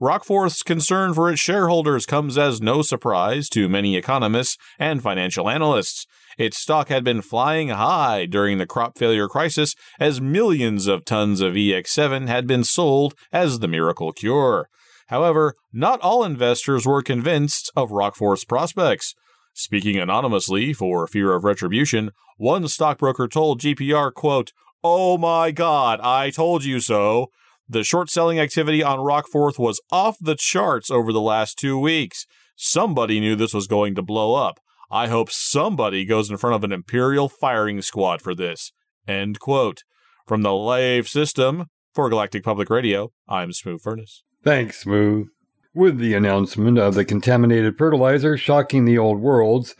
[0.00, 6.06] Rockforth's concern for its shareholders comes as no surprise to many economists and financial analysts.
[6.38, 11.40] Its stock had been flying high during the crop failure crisis as millions of tons
[11.40, 14.68] of EX7 had been sold as the miracle cure.
[15.08, 19.14] However, not all investors were convinced of Rockforth's prospects.
[19.54, 26.30] Speaking anonymously for fear of retribution, one stockbroker told GPR, quote, Oh my god, I
[26.30, 27.28] told you so.
[27.68, 32.26] The short selling activity on Rockforth was off the charts over the last two weeks.
[32.56, 34.58] Somebody knew this was going to blow up.
[34.90, 38.72] I hope somebody goes in front of an Imperial firing squad for this.
[39.06, 39.84] End quote.
[40.26, 44.22] From the Lave System, for Galactic Public Radio, I'm Smooth Furnace.
[44.44, 45.28] Thanks, Smooth.
[45.72, 49.76] With the announcement of the contaminated fertilizer shocking the old worlds,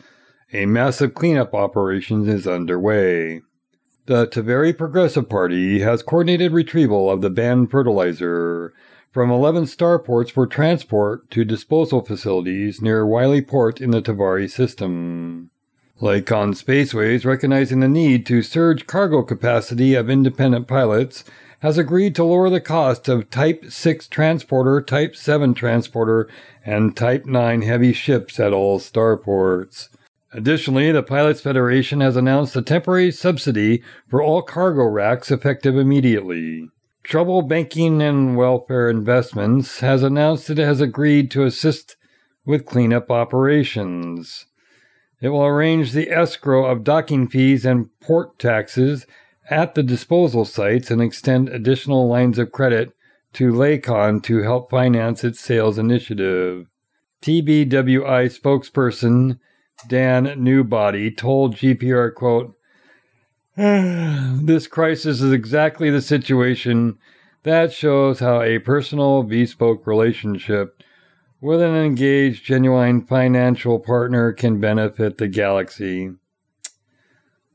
[0.53, 3.41] a massive cleanup operation is underway.
[4.05, 8.73] The Taveri Progressive Party has coordinated retrieval of the banned fertilizer
[9.11, 15.51] from 11 starports for transport to disposal facilities near Wiley Port in the Tavari system.
[16.01, 21.23] Lakon Spaceways, recognizing the need to surge cargo capacity of independent pilots,
[21.63, 26.29] has agreed to lower the cost of Type 6 transporter, Type 7 transporter,
[26.65, 29.87] and Type 9 heavy ships at all starports.
[30.33, 36.67] Additionally, the Pilots Federation has announced a temporary subsidy for all cargo racks effective immediately.
[37.01, 41.95] Trouble Banking and Welfare Investments has announced it has agreed to assist
[42.45, 44.47] with cleanup operations.
[45.21, 49.05] It will arrange the escrow of docking fees and port taxes
[49.49, 52.93] at the disposal sites and extend additional lines of credit
[53.33, 56.67] to Lakon to help finance its sales initiative.
[57.21, 59.39] TBWI spokesperson
[59.87, 62.55] Dan Newbody told GPR, quote,
[64.45, 66.97] This crisis is exactly the situation
[67.43, 70.81] that shows how a personal, bespoke relationship
[71.41, 76.11] with an engaged, genuine financial partner can benefit the galaxy.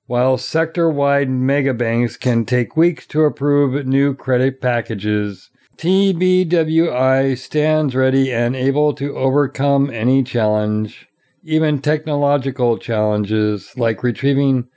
[0.08, 8.32] While sector wide megabanks can take weeks to approve new credit packages, TBWI stands ready
[8.32, 11.08] and able to overcome any challenge,
[11.44, 14.68] even technological challenges like retrieving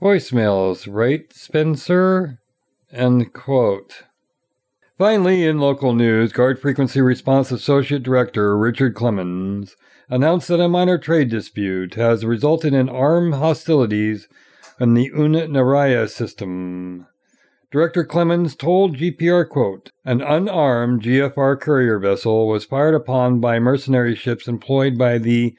[0.00, 2.40] voicemails, right, Spencer?
[2.90, 4.04] End quote.
[4.96, 9.76] Finally, in local news, Guard Frequency Response Associate Director Richard Clemens
[10.08, 14.28] announced that a minor trade dispute has resulted in armed hostilities
[14.82, 17.06] in the Un Naraya system.
[17.70, 24.16] Director Clemens told GPR, quote, An unarmed GFR courier vessel was fired upon by mercenary
[24.16, 25.56] ships employed by the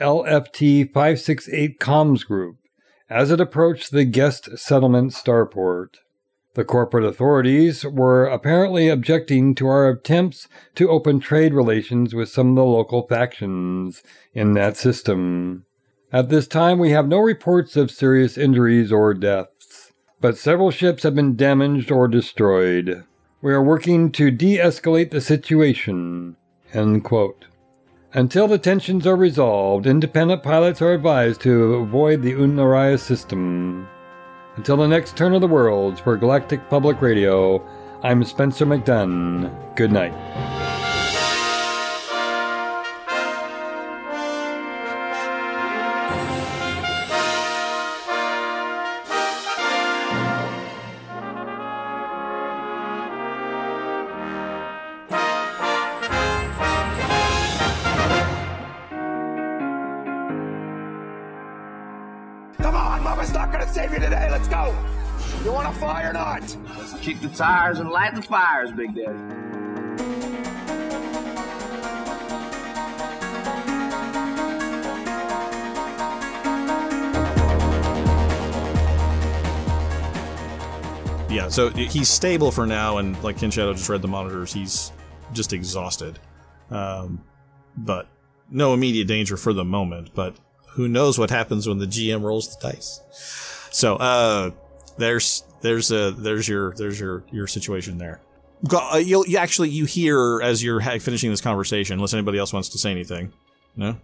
[0.00, 2.56] LFT 568 comms group
[3.08, 5.98] as it approached the guest settlement starport.
[6.54, 12.50] The corporate authorities were apparently objecting to our attempts to open trade relations with some
[12.50, 15.64] of the local factions in that system.
[16.14, 21.02] At this time, we have no reports of serious injuries or deaths, but several ships
[21.02, 23.02] have been damaged or destroyed.
[23.42, 26.36] We are working to de escalate the situation.
[26.72, 33.88] Until the tensions are resolved, independent pilots are advised to avoid the Unaraya system.
[34.54, 37.60] Until the next turn of the worlds for Galactic Public Radio,
[38.04, 39.52] I'm Spencer McDunn.
[39.74, 40.83] Good night.
[67.04, 69.18] Kick the tires and light the fires, Big Daddy.
[81.30, 84.90] Yeah, so he's stable for now, and like Ken Shadow just read the monitors, he's
[85.34, 86.18] just exhausted.
[86.70, 87.22] Um,
[87.76, 88.06] but
[88.50, 90.14] no immediate danger for the moment.
[90.14, 90.36] But
[90.70, 93.00] who knows what happens when the GM rolls the dice?
[93.72, 94.52] So uh,
[94.96, 98.20] there's there's a there's your there's your your situation there.
[98.68, 101.94] Go, uh, you'll you actually you hear as you're ha- finishing this conversation.
[101.94, 103.32] Unless anybody else wants to say anything.
[103.76, 103.96] No.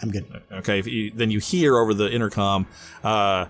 [0.00, 0.24] I'm good.
[0.52, 0.78] Okay.
[0.78, 2.68] If you, then you hear over the intercom,
[3.02, 3.46] uh,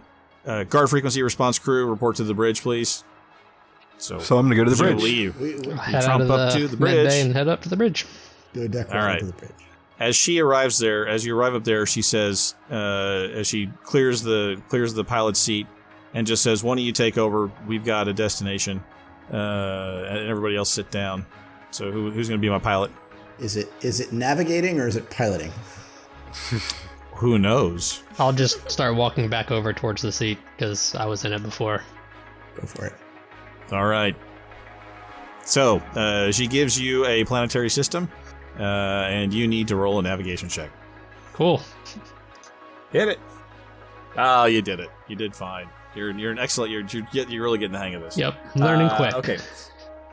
[0.46, 3.04] uh, guard frequency response crew report to the bridge, please.
[3.98, 5.04] So, So I'm gonna go to the who's gonna bridge.
[5.04, 5.40] Leave.
[5.40, 7.12] We, we, Head Trump out of up to the bridge.
[7.12, 8.06] and head up to the bridge.
[8.54, 9.18] do a deck All right.
[9.20, 9.50] to the bridge.
[10.00, 14.22] As she arrives there, as you arrive up there, she says, uh, as she clears
[14.22, 15.66] the clears the pilot's seat,
[16.14, 17.50] and just says, "One of you take over.
[17.66, 18.82] We've got a destination,
[19.32, 21.26] uh, and everybody else sit down."
[21.70, 22.90] So who, who's going to be my pilot?
[23.38, 25.52] Is it is it navigating or is it piloting?
[27.14, 28.04] Who knows?
[28.18, 31.82] I'll just start walking back over towards the seat because I was in it before.
[32.54, 32.92] Go for it.
[33.72, 34.14] All right.
[35.44, 38.08] So uh, she gives you a planetary system,
[38.58, 40.70] uh, and you need to roll a navigation check.
[41.32, 41.60] Cool.
[42.92, 43.18] Hit it.
[44.16, 44.90] Oh, you did it.
[45.08, 45.68] You did fine.
[45.98, 46.70] You're you're an excellent.
[46.70, 48.16] You're you're, get- you're really getting the hang of this.
[48.16, 48.34] Yep.
[48.56, 49.14] Learning Uh, quick.
[49.14, 49.38] Okay.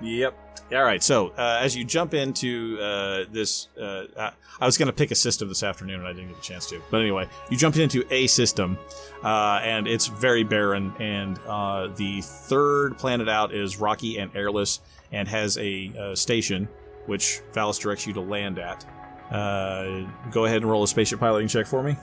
[0.01, 0.37] Yep.
[0.73, 1.01] All right.
[1.03, 5.11] So uh, as you jump into uh, this, uh, I- I was going to pick
[5.11, 6.81] a system this afternoon, and I didn't get a chance to.
[6.89, 8.77] But anyway, you jump into a system,
[9.23, 10.93] uh, and it's very barren.
[10.99, 14.79] And uh, the third planet out is rocky and airless,
[15.11, 16.67] and has a uh, station
[17.05, 18.83] which Valis directs you to land at.
[19.29, 21.95] Uh, go ahead and roll a spaceship piloting check for me.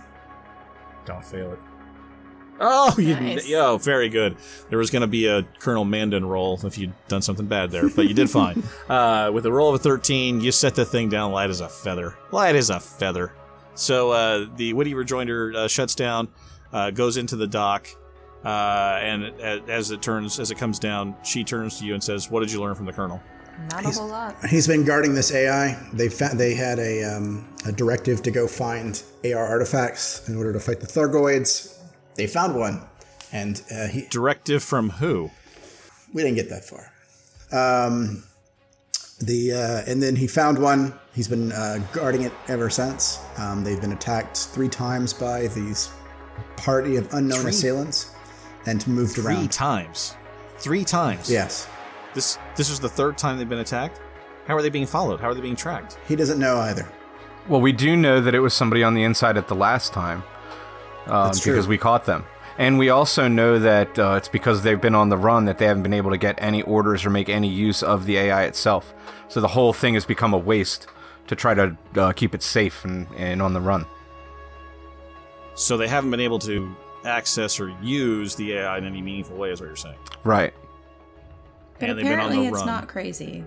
[1.07, 1.59] Don't fail it.
[2.65, 3.49] Oh, you Nice.
[3.49, 4.37] yo, very good.
[4.71, 7.89] There was going to be a Colonel Mandan roll if you'd done something bad there,
[7.89, 8.63] but you did fine.
[8.89, 11.69] uh, with a roll of a 13, you set the thing down light as a
[11.69, 12.15] feather.
[12.31, 13.33] Light as a feather.
[13.75, 16.29] So uh, the Witty Rejoinder uh, shuts down,
[16.73, 17.89] uh, goes into the dock,
[18.45, 22.31] uh, and as it turns, as it comes down, she turns to you and says,
[22.31, 23.21] "What did you learn from the Colonel?"
[23.71, 24.35] Not a whole lot.
[24.47, 25.79] He's been guarding this AI.
[25.93, 30.53] They fa- they had a um, a directive to go find AR artifacts in order
[30.53, 31.79] to fight the Thargoids.
[32.15, 32.83] They found one,
[33.33, 35.31] and uh, he Directive from who?
[36.13, 36.93] we didn't get that far.
[37.53, 38.23] Um,
[39.21, 40.95] the uh, and then he found one.
[41.15, 43.21] He's been uh, guarding it ever since.
[43.39, 45.91] Um, they've been attacked three times by these
[46.57, 47.51] party of unknown Three?
[47.51, 48.15] assailants,
[48.67, 49.53] and moved Three around.
[49.53, 50.17] times.
[50.59, 51.31] Three times.
[51.31, 51.69] Yes,
[52.15, 54.01] This this was the third time they've been attacked.
[54.47, 55.21] How are they being followed?
[55.21, 55.99] How are they being tracked?
[56.09, 56.87] he doesn't know either.
[57.49, 60.23] Well, we do know that it was somebody on the inside at the last time
[61.07, 62.25] um, because we caught them.
[62.59, 65.67] And we also know that uh, it's because they've been on the run that they
[65.67, 68.95] haven't been able to get any orders or make any use of the AI itself.
[69.29, 70.87] So the whole thing has become a waste
[71.29, 73.87] to try to uh, keep it safe and, and on the run.
[75.55, 76.75] So they haven't been able to
[77.05, 79.99] access or use the AI in any meaningful way, is what you're saying.
[80.25, 80.53] Right.
[81.79, 82.67] But and they've been on apparently the it's run.
[82.67, 83.45] not crazy.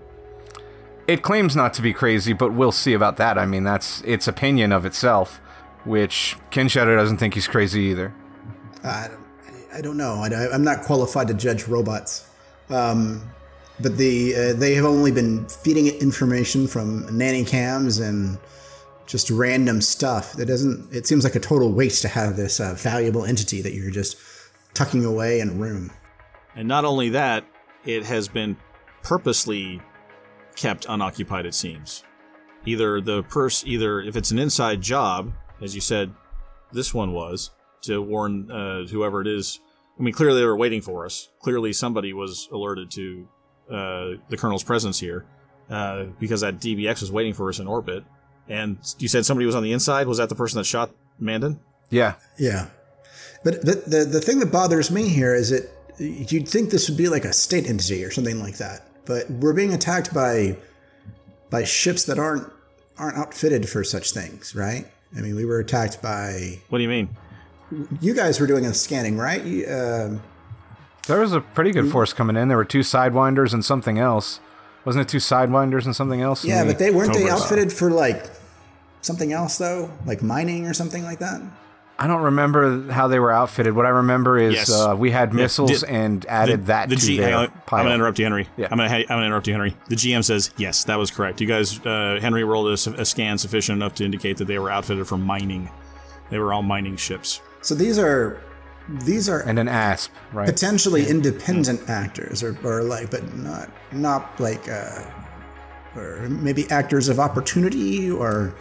[1.06, 3.38] It claims not to be crazy, but we'll see about that.
[3.38, 5.40] I mean, that's its opinion of itself,
[5.86, 8.12] which Ken Shadow doesn't think he's crazy either.
[8.84, 9.26] I don't,
[9.74, 10.22] I don't know.
[10.22, 12.28] I, am not qualified to judge robots.
[12.68, 13.30] Um,
[13.80, 18.38] but the uh, they have only been feeding it information from nanny cams and
[19.06, 20.32] just random stuff.
[20.32, 20.92] That doesn't.
[20.92, 24.16] It seems like a total waste to have this uh, valuable entity that you're just
[24.74, 25.92] tucking away in a room.
[26.54, 27.44] And not only that,
[27.84, 28.56] it has been
[29.02, 29.80] purposely
[30.56, 31.46] kept unoccupied.
[31.46, 32.02] It seems.
[32.64, 36.12] Either the purse, either if it's an inside job, as you said,
[36.72, 37.50] this one was
[37.82, 39.60] to warn uh, whoever it is.
[39.98, 41.30] I mean, clearly they were waiting for us.
[41.40, 43.28] Clearly somebody was alerted to
[43.70, 45.26] uh, the colonel's presence here
[45.70, 48.04] uh, because that DBX was waiting for us in orbit.
[48.48, 50.06] And you said somebody was on the inside.
[50.06, 51.58] Was that the person that shot Mandan?
[51.90, 52.14] Yeah.
[52.38, 52.68] Yeah.
[53.42, 56.98] But the, the the thing that bothers me here is that you'd think this would
[56.98, 60.56] be like a state entity or something like that, but we're being attacked by
[61.50, 62.52] by ships that aren't
[62.98, 64.86] aren't outfitted for such things, right?
[65.16, 66.60] I mean, we were attacked by.
[66.68, 67.08] What do you mean?
[68.00, 69.42] You guys were doing a scanning, right?
[69.44, 70.22] You, um,
[71.06, 72.48] There was a pretty good force coming in.
[72.48, 74.40] There were two sidewinders and something else.
[74.84, 76.44] Wasn't it two sidewinders and something else?
[76.44, 77.42] yeah, but they weren't they Cobras.
[77.42, 78.30] outfitted for like
[79.02, 81.42] something else though, like mining or something like that.
[81.98, 83.74] I don't remember how they were outfitted.
[83.74, 84.70] What I remember is Yes.
[84.70, 87.48] uh, we had Yeah, missiles did- and added the, that the to G- their hang
[87.48, 88.48] I'm going to interrupt you, Henry.
[88.58, 88.68] Yeah.
[88.70, 89.74] I'm going to I'm going to interrupt you, Henry.
[89.88, 91.40] The GM says yes, that was correct.
[91.40, 94.70] You guys, uh, Henry rolled a, a scan sufficient enough to indicate that they were
[94.70, 95.70] outfitted for mining.
[96.28, 97.40] They were all mining ships.
[97.62, 98.40] So these are
[99.04, 100.46] these are and an asp, right?
[100.46, 105.02] potentially independent actors, or, or like, but not not like, uh,
[105.96, 108.54] or maybe actors of opportunity, or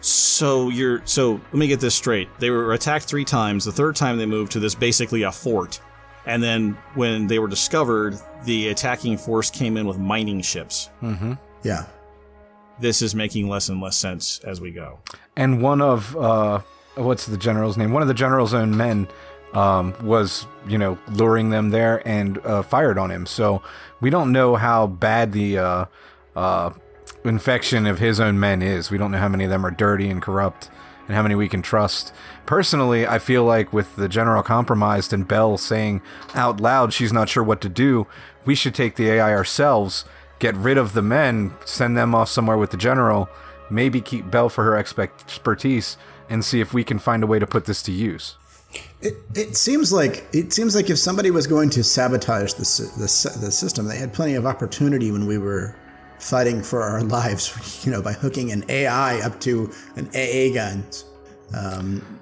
[0.00, 2.28] So you're so let me get this straight.
[2.38, 3.64] They were attacked three times.
[3.64, 5.80] The third time they moved to this basically a fort,
[6.26, 10.90] and then when they were discovered, the attacking force came in with mining ships.
[11.02, 11.34] Mm-hmm.
[11.62, 11.86] yeah.
[12.78, 15.00] This is making less and less sense as we go.
[15.36, 16.60] And one of uh,
[16.94, 17.92] what's the general's name?
[17.92, 19.06] One of the general's own men
[19.52, 23.26] um, was, you know, luring them there and uh, fired on him.
[23.26, 23.62] So
[24.00, 25.84] we don't know how bad the uh,
[26.36, 26.70] uh,
[27.24, 28.90] infection of his own men is.
[28.90, 30.70] We don't know how many of them are dirty and corrupt
[31.06, 32.12] and how many we can trust.
[32.46, 36.02] Personally, I feel like with the general compromised and Bell saying
[36.34, 38.06] out loud she's not sure what to do,
[38.44, 40.04] we should take the AI ourselves,
[40.38, 43.28] get rid of the men, send them off somewhere with the general,
[43.68, 45.96] maybe keep Bell for her expertise,
[46.28, 48.36] and see if we can find a way to put this to use.
[49.02, 52.62] It, it seems like it seems like if somebody was going to sabotage the,
[52.96, 55.74] the the system, they had plenty of opportunity when we were
[56.20, 57.84] fighting for our lives.
[57.84, 61.04] You know, by hooking an AI up to an AA guns.
[61.54, 62.20] Um,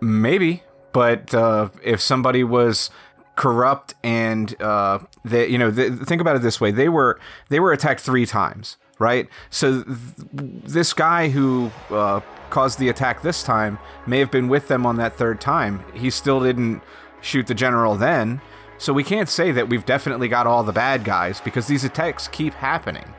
[0.00, 2.90] Maybe, but uh, if somebody was
[3.34, 7.18] corrupt and uh, they, you know, th- think about it this way: they were
[7.48, 9.28] they were attacked three times, right?
[9.50, 9.96] So th-
[10.32, 12.20] this guy who uh,
[12.50, 15.82] caused the attack this time may have been with them on that third time.
[15.94, 16.80] He still didn't
[17.20, 18.40] shoot the general then,
[18.78, 22.28] so we can't say that we've definitely got all the bad guys because these attacks
[22.28, 23.12] keep happening.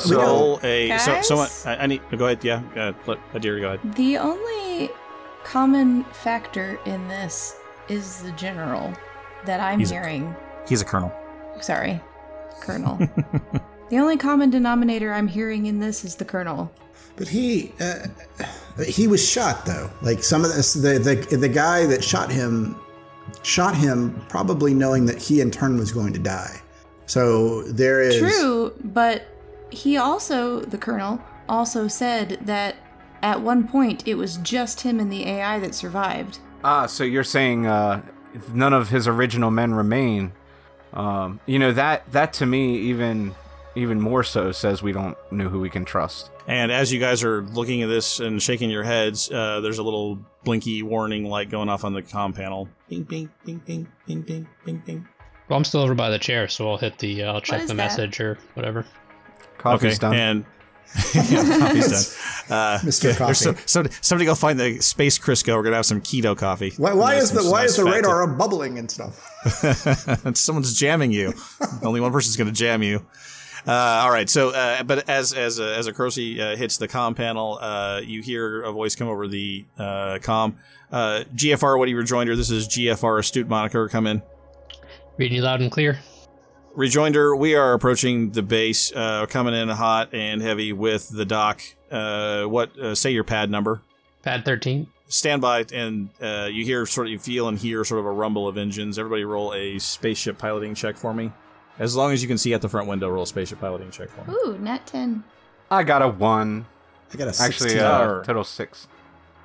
[0.00, 1.26] So a so Guys?
[1.28, 2.44] someone I, I need go ahead.
[2.44, 3.94] Yeah, uh, let Adira go ahead.
[3.96, 4.90] The only
[5.44, 7.56] common factor in this
[7.88, 8.92] is the general
[9.46, 10.34] that I'm He's a- hearing.
[10.68, 11.12] He's a colonel.
[11.60, 12.00] Sorry,
[12.60, 12.96] colonel.
[13.90, 16.72] the only common denominator I'm hearing in this is the colonel.
[17.16, 18.06] But he uh,
[18.86, 19.90] he was shot though.
[20.02, 22.76] Like some of this, the the the guy that shot him
[23.42, 26.60] shot him probably knowing that he in turn was going to die.
[27.06, 29.26] So there is True, but
[29.70, 32.76] he also, the colonel, also said that
[33.22, 36.38] at one point it was just him and the AI that survived.
[36.64, 38.02] Ah, so you're saying uh,
[38.52, 40.32] none of his original men remain?
[40.92, 43.32] Um, you know that that to me even
[43.76, 46.30] even more so says we don't know who we can trust.
[46.48, 49.84] And as you guys are looking at this and shaking your heads, uh, there's a
[49.84, 52.68] little blinky warning light going off on the comm panel.
[52.88, 55.08] Bing, bing, bing, bing, bing, bing, bing, bing.
[55.48, 57.24] Well, I'm still over by the chair, so I'll hit the.
[57.24, 57.74] Uh, I'll check the that?
[57.74, 58.84] message or whatever.
[59.60, 60.14] Coffee's okay, done.
[60.14, 60.44] And
[61.14, 61.88] yeah, coffee's
[62.48, 62.56] done.
[62.58, 63.16] Uh, Mr.
[63.16, 63.34] Coffee.
[63.34, 65.54] some- somebody, somebody go find the space Crisco.
[65.54, 66.72] We're gonna have some keto coffee.
[66.78, 69.24] why, why is the why nice is the fat radar bubbling and stuff?
[70.36, 71.32] Someone's jamming you.
[71.82, 73.04] Only one person's gonna jam you.
[73.66, 74.28] Uh, all right.
[74.28, 78.00] So, uh, but as as uh, as a Crocy uh, hits the com panel, uh,
[78.02, 80.54] you hear a voice come over the uh, comm.
[80.90, 82.34] Uh, GFR, what do you rejoinder?
[82.34, 83.88] This is GFR astute moniker.
[83.88, 84.22] Come in.
[85.18, 85.98] Reading you loud and clear.
[86.74, 91.62] Rejoinder, we are approaching the base, uh, coming in hot and heavy with the dock.
[91.90, 93.82] Uh, what, uh, say your pad number.
[94.22, 94.86] Pad 13.
[95.08, 98.12] Stand by, and uh, you hear sort of, you feel and hear sort of a
[98.12, 98.98] rumble of engines.
[98.98, 101.32] Everybody roll a spaceship piloting check for me.
[101.80, 104.08] As long as you can see at the front window, roll a spaceship piloting check
[104.10, 104.36] for me.
[104.44, 105.24] Ooh, net 10.
[105.70, 106.66] I got a one.
[107.12, 107.80] I got a Actually, 16.
[107.80, 108.86] uh, total six.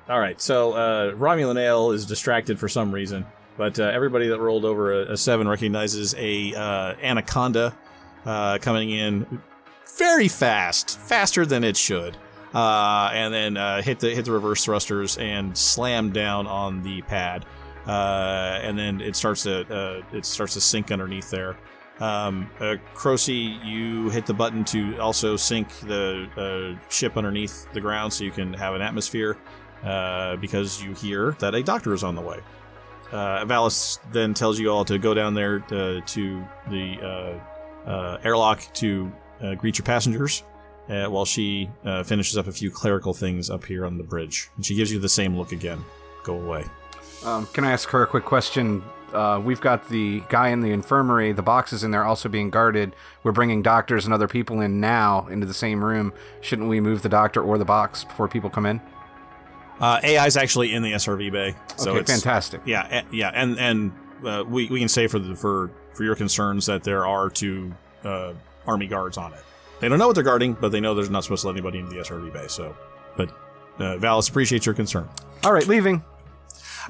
[0.08, 3.26] All right, so uh, Romulan Ale is distracted for some reason,
[3.56, 7.76] but uh, everybody that rolled over a, a seven recognizes a uh, anaconda
[8.24, 9.40] uh, coming in
[9.98, 12.16] very fast, faster than it should,
[12.54, 17.02] uh, and then uh, hit the hit the reverse thrusters and slam down on the
[17.02, 17.46] pad,
[17.86, 21.56] uh, and then it starts to it starts to sink underneath there.
[21.98, 28.30] Um, you hit the button to also sink the ship underneath the ground so you
[28.30, 29.38] can have an atmosphere
[30.40, 32.40] because you hear that a doctor is on the way.
[33.12, 33.70] Uh,
[34.12, 39.12] then tells you all to go down there uh, to the uh, uh, airlock to
[39.40, 40.42] uh, greet your passengers
[40.88, 41.70] uh, while she
[42.04, 44.50] finishes up a few clerical things up here on the bridge.
[44.56, 45.84] And she gives you the same look again.
[46.24, 46.64] Go away.
[47.24, 48.82] Um, can I ask her a quick question?
[49.44, 52.94] We've got the guy in the infirmary, the boxes in there also being guarded.
[53.22, 56.12] We're bringing doctors and other people in now into the same room.
[56.40, 58.80] Shouldn't we move the doctor or the box before people come in?
[59.80, 61.54] Uh, AI is actually in the SRV bay.
[61.76, 62.62] So Okay, it's, fantastic.
[62.64, 63.92] Yeah, eh, yeah, and and
[64.24, 67.74] uh, we we can say for the for for your concerns that there are two
[68.04, 68.32] uh,
[68.66, 69.40] army guards on it.
[69.80, 71.78] They don't know what they're guarding, but they know they're not supposed to let anybody
[71.78, 72.46] into the SRV bay.
[72.48, 72.74] So,
[73.16, 73.30] but
[73.78, 75.08] uh, Valis appreciates your concern.
[75.44, 76.02] All right, leaving.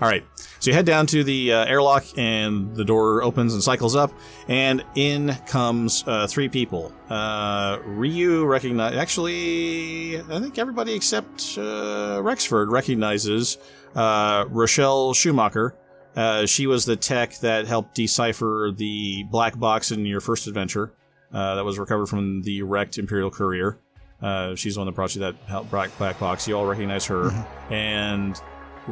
[0.01, 0.24] All right.
[0.61, 4.12] So you head down to the uh, airlock, and the door opens and cycles up,
[4.49, 6.92] and in comes uh, three people.
[7.09, 8.94] Uh, Ryu recognize.
[8.97, 13.59] Actually, I think everybody except uh, Rexford recognizes
[13.94, 15.74] uh, Rochelle Schumacher.
[16.14, 20.92] Uh, she was the tech that helped decipher the black box in your first adventure
[21.32, 23.78] uh, that was recovered from the wrecked Imperial Courier.
[24.22, 26.49] Uh, she's the one that brought you that help- black, black box.
[26.49, 27.30] You all recognize her.
[27.70, 28.40] And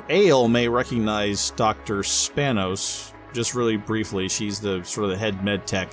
[0.08, 1.98] Ale may recognize Dr.
[2.02, 4.28] Spanos just really briefly.
[4.28, 5.88] She's the sort of the head med tech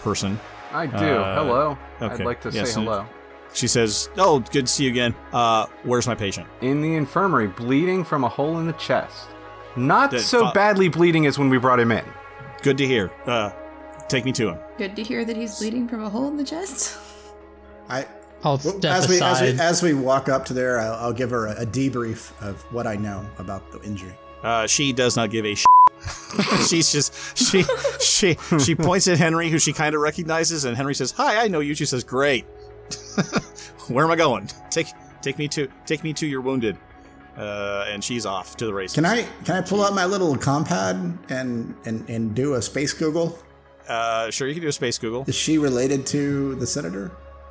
[0.00, 0.38] person.
[0.72, 0.94] I do.
[0.96, 1.78] Uh, hello.
[2.00, 3.06] I'd like to Yes, say hello.
[3.52, 5.14] She says, "Oh, good to see you again.
[5.32, 9.26] Uh, where's my patient?" In the infirmary, bleeding from a hole in the chest.
[9.76, 12.04] Not That so fu- badly bleeding as when we brought him in.
[12.62, 13.10] Good to hear.
[13.26, 13.50] Uh,
[14.08, 14.58] take me to him.
[14.78, 16.96] Good to hear that he's bleeding from a hole in the chest.
[17.88, 18.06] I
[18.42, 21.30] I'll step as we, as we as we walk up to there, I'll, I'll give
[21.30, 24.14] her a, a debrief of what I know about the injury.
[24.42, 25.64] Uh, she does not give a sh-
[26.68, 27.64] She's just she
[28.00, 31.48] she she points at Henry, who she kind of recognizes, and Henry says, "Hi, I
[31.48, 32.44] know you." She says, "Great.
[33.88, 34.48] Where am I going?
[34.70, 34.88] Take
[35.20, 36.78] take me to take me to your wounded."
[37.36, 38.94] Uh, and she's off to the races.
[38.94, 40.96] Can I can I pull out my little compad
[41.28, 43.38] and and and do a space Google?
[43.88, 45.24] Uh, sure, you can do a space Google.
[45.26, 47.10] Is she related to the senator?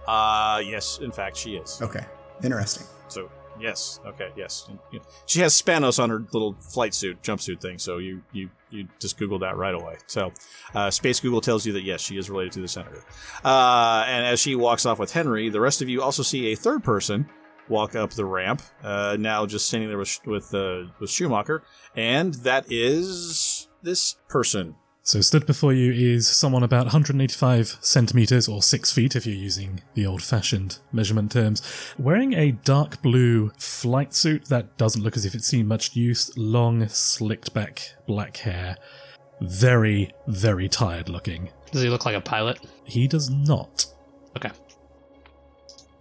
[0.10, 1.80] Uh, yes, in fact, she is.
[1.82, 2.04] Okay,
[2.44, 2.88] interesting.
[3.10, 3.30] So
[3.60, 4.66] yes, okay, yes.
[4.70, 7.78] And, you know, She has Spanos on her little flight suit, jumpsuit thing.
[7.78, 9.98] So you you you just Google that right away.
[10.08, 10.32] So
[10.74, 13.04] uh, Space Google tells you that yes, she is related to the senator.
[13.44, 16.56] Uh, and as she walks off with Henry, the rest of you also see a
[16.56, 17.30] third person
[17.68, 18.64] walk up the ramp.
[18.84, 21.62] Uh, now just standing there with with uh, with Schumacher,
[21.96, 24.76] and that is this person.
[25.10, 29.82] So stood before you is someone about 185 centimeters or six feet if you're using
[29.96, 31.64] the old-fashioned measurement terms,
[31.98, 36.38] wearing a dark blue flight suit that doesn't look as if it's seen much use,
[36.38, 38.78] long, slicked back black hair,
[39.42, 41.50] very, very tired looking.
[41.72, 42.60] Does he look like a pilot?
[42.84, 43.88] He does not.
[44.38, 44.52] Okay.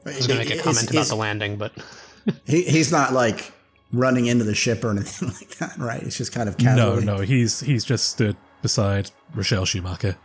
[0.05, 1.73] I was going to make a comment about the landing, but
[2.45, 3.53] he, he's not like
[3.91, 6.03] running into the ship or anything like that, right?
[6.03, 7.05] It's just kind of No, casually.
[7.07, 10.17] no, he's he's just stood beside Rochelle Schumacher.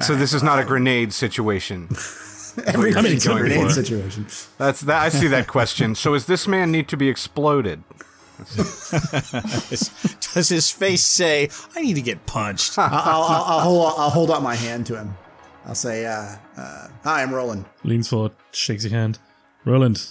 [0.00, 1.88] So this is not a grenade situation.
[2.66, 4.26] Every I mean, it's a it could grenade situation.
[4.58, 5.02] That's that.
[5.02, 5.96] I see that question.
[5.96, 7.82] So does this man need to be exploded?
[8.38, 12.78] Does his face say, "I need to get punched"?
[12.78, 15.16] I'll, I'll, I'll, I'll hold I'll hold out my hand to him.
[15.66, 19.18] I'll say, uh, uh, "Hi, I'm Roland." Leans forward, shakes your hand.
[19.64, 20.06] Roland,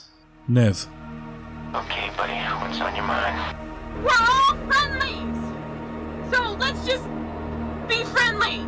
[0.48, 0.88] Nev,
[1.76, 3.58] Okay, buddy, what's on your mind?
[4.04, 6.32] We're all friendlies!
[6.32, 7.04] So let's just
[7.88, 8.60] be friendly!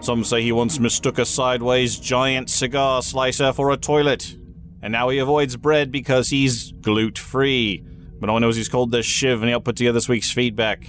[0.00, 4.36] Some say he once mistook a sideways giant cigar slicer for a toilet,
[4.82, 7.84] and now he avoids bread because he's glute free.
[8.20, 10.86] But no one knows he's called the Shiv, and he'll put together this week's feedback.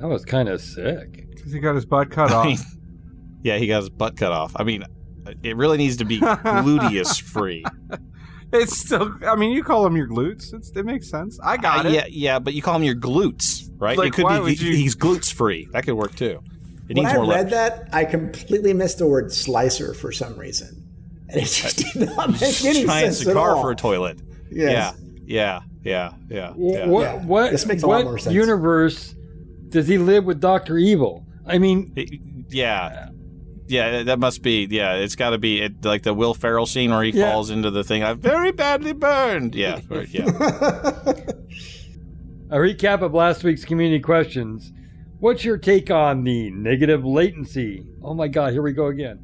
[0.00, 1.28] That was kind of sick.
[1.30, 2.46] Because he got his butt cut I off.
[2.46, 2.58] mean,
[3.42, 4.52] yeah, he got his butt cut off.
[4.56, 4.84] I mean,
[5.42, 7.64] it really needs to be gluteus free.
[8.52, 9.14] It's still.
[9.26, 10.52] I mean, you call them your glutes.
[10.52, 11.38] It's, it makes sense.
[11.42, 11.92] I got Uh, it.
[11.94, 13.96] Yeah, yeah, but you call him your glutes, right?
[13.96, 15.68] Like, it could why be would he- you- he's glutes free.
[15.72, 16.40] That could work too.
[16.88, 17.50] It when I read leverage.
[17.52, 20.84] that, I completely missed the word slicer for some reason,
[21.28, 23.62] and it just did not make any giant sense cigar at all.
[23.62, 24.18] for a toilet.
[24.50, 24.94] Yes.
[25.24, 26.52] Yeah, yeah, yeah, yeah.
[26.52, 26.86] Wh- yeah.
[26.86, 28.34] What what This makes a lot what more sense.
[28.34, 29.14] universe
[29.70, 31.24] does he live with Doctor Evil?
[31.46, 33.08] I mean, It- yeah.
[33.72, 34.66] Yeah, that must be.
[34.70, 37.30] Yeah, it's got to be it, like the Will Ferrell scene where he Yeah.
[37.32, 38.04] falls into the thing.
[38.04, 39.54] I'm very badly burned.
[39.54, 40.26] Yeah, right, yeah.
[42.50, 44.72] a recap of last week's community questions.
[45.20, 47.86] What's your take on the negative latency?
[48.02, 49.20] Oh my god, here we go again.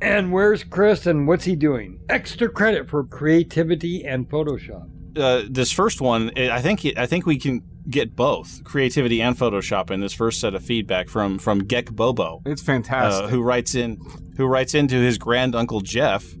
[0.00, 1.98] And where's Chris and what's he doing?
[2.08, 4.88] Extra credit for creativity and Photoshop.
[5.18, 9.90] uh, this first one, I think I think we can get both creativity and Photoshop
[9.90, 12.42] in this first set of feedback from from Gek Bobo.
[12.44, 13.24] It's fantastic.
[13.24, 13.98] uh, who writes in
[14.36, 16.34] who writes into his grand uncle Jeff.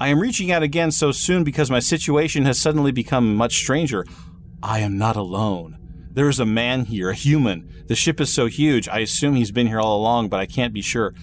[0.00, 4.04] I am reaching out again so soon because my situation has suddenly become much stranger.
[4.62, 5.78] I am not alone.
[6.10, 7.84] There is a man here, a human.
[7.86, 10.74] The ship is so huge, I assume he's been here all along, but I can't
[10.74, 11.14] be sure.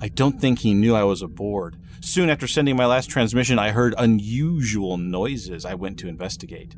[0.00, 1.76] I don't think he knew I was aboard.
[2.00, 5.64] Soon after sending my last transmission, I heard unusual noises.
[5.64, 6.76] I went to investigate.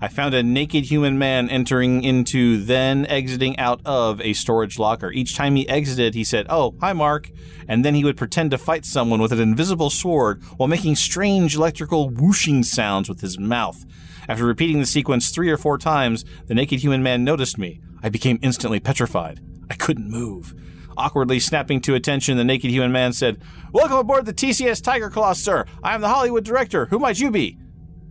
[0.00, 5.10] I found a naked human man entering into, then exiting out of a storage locker.
[5.10, 7.30] Each time he exited, he said, Oh, hi, Mark.
[7.66, 11.56] And then he would pretend to fight someone with an invisible sword while making strange
[11.56, 13.84] electrical whooshing sounds with his mouth.
[14.28, 17.80] After repeating the sequence three or four times, the naked human man noticed me.
[18.00, 19.40] I became instantly petrified.
[19.68, 20.54] I couldn't move.
[20.96, 23.40] Awkwardly snapping to attention, the naked human man said,
[23.72, 25.64] Welcome aboard the TCS Tiger Claw, sir.
[25.82, 26.86] I am the Hollywood director.
[26.86, 27.58] Who might you be?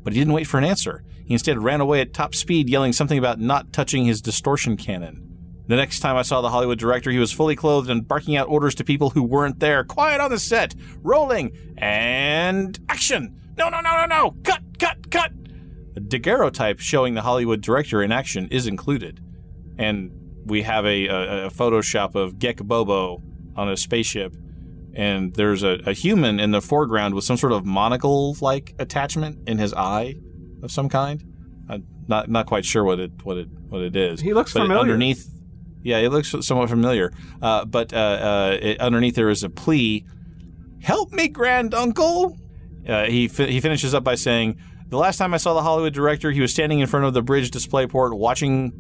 [0.08, 1.04] But he didn't wait for an answer.
[1.26, 5.22] He instead ran away at top speed, yelling something about not touching his distortion cannon.
[5.68, 8.48] The next time I saw the Hollywood director, he was fully clothed and barking out
[8.48, 9.84] orders to people who weren't there.
[9.84, 10.76] Quiet on the set!
[11.02, 11.52] Rolling!
[11.78, 13.38] And action!
[13.58, 14.36] No, no, no, no, no!
[14.46, 15.34] Cut, cut, cut!
[15.98, 19.20] A daguerreotype showing the Hollywood director in action is included.
[19.78, 20.14] And
[20.46, 23.22] we have a, a, a Photoshop of Gek Bobo
[23.58, 24.38] on a spaceship.
[24.98, 29.48] And there's a, a human in the foreground with some sort of monocle like attachment
[29.48, 30.16] in his eye
[30.64, 31.24] of some kind.
[31.70, 34.20] I'm not not quite sure what it what it what it is.
[34.22, 34.82] He looks but familiar.
[34.82, 35.30] Underneath,
[35.84, 37.14] yeah, it looks somewhat familiar.
[37.42, 40.04] Uh, but uh, uh, it, underneath there is a plea:
[40.82, 42.36] "Help me, grand uncle."
[42.88, 45.94] Uh, he fi- he finishes up by saying, "The last time I saw the Hollywood
[45.94, 48.72] director, he was standing in front of the bridge display port, watching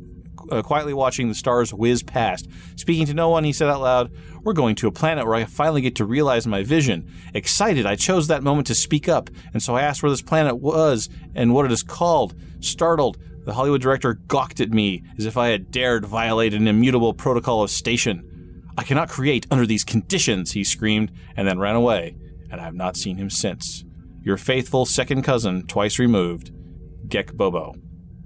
[0.51, 2.47] uh, quietly watching the stars whiz past.
[2.75, 4.11] Speaking to no one, he said out loud,
[4.43, 7.11] We're going to a planet where I finally get to realize my vision.
[7.33, 10.57] Excited, I chose that moment to speak up, and so I asked where this planet
[10.57, 12.35] was and what it is called.
[12.59, 17.13] Startled, the Hollywood director gawked at me as if I had dared violate an immutable
[17.13, 18.23] protocol of station.
[18.77, 22.17] I cannot create under these conditions, he screamed, and then ran away,
[22.51, 23.83] and I have not seen him since.
[24.21, 26.51] Your faithful second cousin, twice removed,
[27.07, 27.75] Gek Bobo.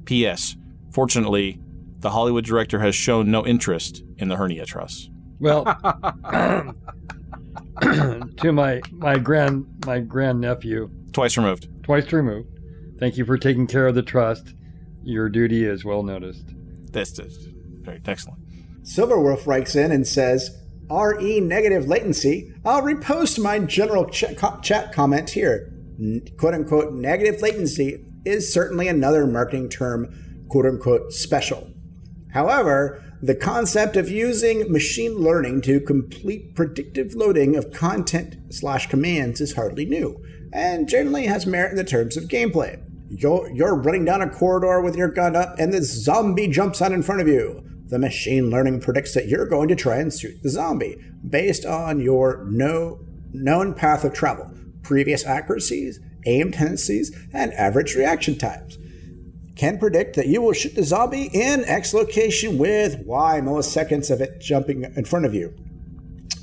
[0.05, 0.57] P.S.
[0.91, 1.59] Fortunately,
[2.01, 5.09] the Hollywood director has shown no interest in the hernia truss.
[5.39, 5.63] Well,
[7.81, 11.67] to my my grand my grandnephew, Twice removed.
[11.83, 12.49] twice removed.
[12.99, 14.53] Thank you for taking care of the trust.
[15.03, 16.45] Your duty is well noticed.
[16.91, 17.47] That's just
[17.81, 18.39] very excellent.
[18.83, 20.55] Silverwolf writes in and says,
[20.91, 22.53] RE negative latency.
[22.65, 25.71] I'll repost my general ch- co- chat comment here.
[25.99, 31.70] N- quote unquote negative latency is certainly another marketing term, quote unquote special.
[32.33, 39.39] However, the concept of using machine learning to complete predictive loading of content slash commands
[39.41, 42.81] is hardly new, and generally has merit in the terms of gameplay.
[43.09, 46.93] You're, you're running down a corridor with your gun up, and this zombie jumps out
[46.93, 47.63] in front of you.
[47.87, 51.99] The machine learning predicts that you're going to try and shoot the zombie based on
[51.99, 53.01] your no,
[53.33, 54.49] known path of travel,
[54.81, 58.77] previous accuracies, aim tendencies, and average reaction times.
[59.61, 64.19] Can predict that you will shoot the zombie in X location with Y milliseconds of
[64.19, 65.53] it jumping in front of you.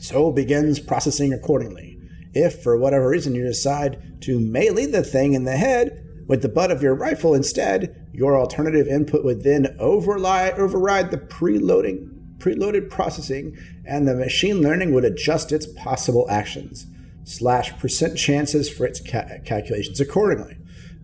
[0.00, 1.98] So begins processing accordingly.
[2.32, 6.48] If for whatever reason you decide to melee the thing in the head with the
[6.48, 12.88] butt of your rifle instead, your alternative input would then override, override the preloading preloaded
[12.88, 16.86] processing and the machine learning would adjust its possible actions
[17.24, 20.56] slash percent chances for its ca- calculations accordingly.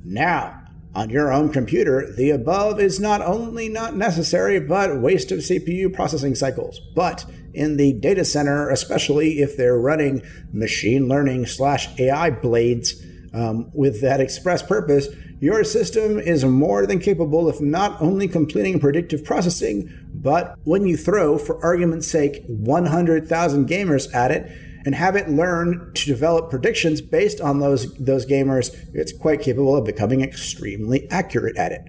[0.04, 0.63] Now,
[0.94, 5.92] on your own computer, the above is not only not necessary, but waste of CPU
[5.92, 6.80] processing cycles.
[6.94, 10.22] But in the data center, especially if they're running
[10.52, 15.08] machine learning slash AI blades um, with that express purpose,
[15.40, 20.96] your system is more than capable of not only completing predictive processing, but when you
[20.96, 24.50] throw, for argument's sake, 100,000 gamers at it,
[24.84, 29.76] and have it learn to develop predictions based on those those gamers, it's quite capable
[29.76, 31.82] of becoming extremely accurate at it.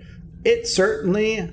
[0.44, 1.52] It's certainly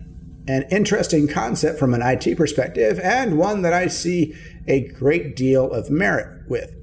[0.49, 4.34] an interesting concept from an IT perspective, and one that I see
[4.66, 6.74] a great deal of merit with.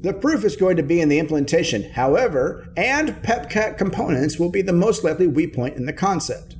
[0.00, 4.62] The proof is going to be in the implementation, however, and PEBKAC components will be
[4.62, 6.54] the most likely weak point in the concept.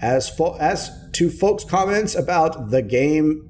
[0.00, 3.48] As, fo- as to folks' comments about the game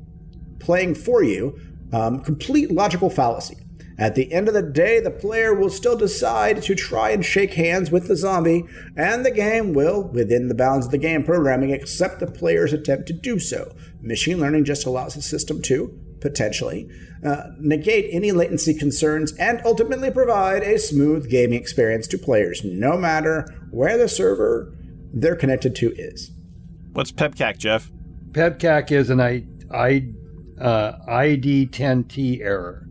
[0.59, 1.59] playing for you,
[1.95, 3.57] um, complete logical fallacy.
[3.97, 7.55] At the end of the day, the player will still decide to try and shake
[7.55, 8.65] hands with the zombie,
[8.97, 13.07] and the game will, within the bounds of the game programming, accept the player's attempt
[13.07, 13.73] to do so.
[14.01, 16.91] Machine learning just allows the system to, potentially,
[17.25, 22.97] uh, negate any latency concerns and ultimately provide a smooth gaming experience to players, no
[22.97, 24.75] matter where the server
[25.13, 26.33] they're connected to is.
[26.93, 27.93] What's PEBKAC, Jeff?
[28.33, 30.09] PEBKAC is an I, I,
[30.61, 32.89] uh, ID10T error.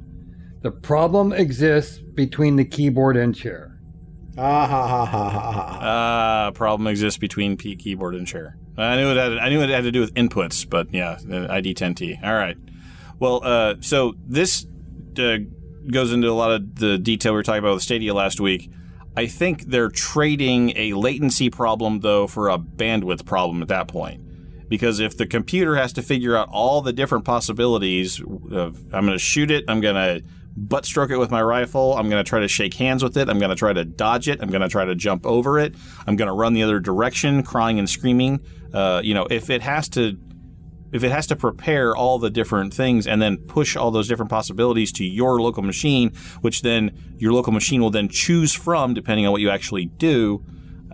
[0.61, 3.73] The problem exists between the keyboard and chair.
[4.37, 5.79] Ah ha ha ha ha ha.
[5.81, 8.57] Ah, problem exists between P keyboard and chair.
[8.77, 9.37] I knew it had.
[9.37, 11.17] I knew it had to do with inputs, but yeah,
[11.49, 12.23] ID 10T.
[12.23, 12.57] All right.
[13.19, 14.65] Well, uh, so this
[15.19, 15.37] uh,
[15.91, 18.71] goes into a lot of the detail we were talking about with Stadia last week.
[19.15, 24.21] I think they're trading a latency problem though for a bandwidth problem at that point.
[24.69, 29.17] Because if the computer has to figure out all the different possibilities of I'm going
[29.17, 31.95] to shoot it, I'm going to butt stroke it with my rifle.
[31.97, 33.29] I'm going to try to shake hands with it.
[33.29, 34.41] I'm going to try to dodge it.
[34.41, 35.75] I'm going to try to jump over it.
[36.05, 38.39] I'm going to run the other direction, crying and screaming.
[38.73, 40.17] Uh, you know, if it has to,
[40.91, 44.29] if it has to prepare all the different things and then push all those different
[44.29, 46.11] possibilities to your local machine,
[46.41, 50.43] which then your local machine will then choose from depending on what you actually do.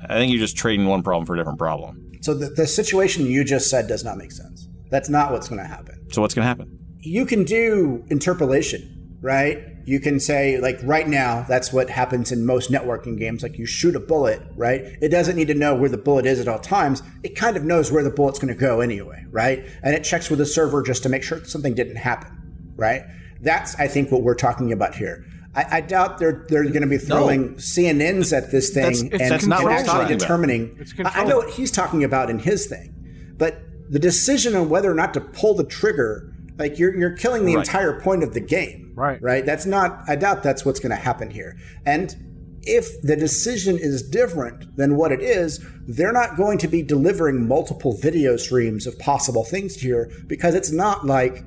[0.01, 2.08] I think you're just trading one problem for a different problem.
[2.21, 4.67] So the, the situation you just said does not make sense.
[4.89, 6.07] That's not what's going to happen.
[6.11, 6.79] So what's going to happen?
[6.99, 9.63] You can do interpolation, right?
[9.85, 13.41] You can say, like, right now, that's what happens in most networking games.
[13.41, 14.81] Like, you shoot a bullet, right?
[15.01, 17.01] It doesn't need to know where the bullet is at all times.
[17.23, 19.65] It kind of knows where the bullet's going to go anyway, right?
[19.81, 23.03] And it checks with the server just to make sure something didn't happen, right?
[23.41, 25.25] That's, I think, what we're talking about here.
[25.59, 27.57] I, I doubt they're they're going to be throwing no.
[27.57, 30.85] CNNs at this thing that's, and, that's not and what actually determining.
[31.03, 32.93] I, I know what he's talking about in his thing,
[33.37, 37.45] but the decision on whether or not to pull the trigger, like you're you're killing
[37.45, 37.65] the Right.
[37.65, 38.93] entire point of the game.
[38.95, 39.21] Right.
[39.21, 39.45] Right.
[39.45, 40.03] That's not.
[40.07, 41.57] I doubt that's what's going to happen here.
[41.85, 42.15] And
[42.63, 47.47] if the decision is different than what it is, they're not going to be delivering
[47.47, 51.43] multiple video streams of possible things here because it's not like,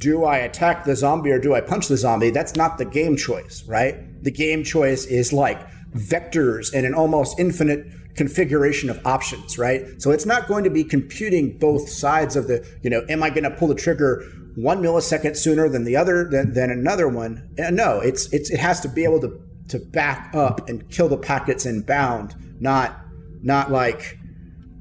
[0.00, 2.30] do I attack the zombie or do I punch the zombie?
[2.30, 3.94] That's not the game choice, right?
[4.24, 5.60] The game choice is like
[5.92, 7.86] vectors and an almost infinite
[8.16, 10.00] configuration of options, right?
[10.00, 13.30] So it's not going to be computing both sides of the, you know, am I
[13.30, 14.24] going to pull the trigger
[14.56, 17.50] one millisecond sooner than the other than, than another one?
[17.62, 21.08] Uh, no, it's it's it has to be able to to back up and kill
[21.08, 23.00] the packets in bound, not
[23.42, 24.18] not like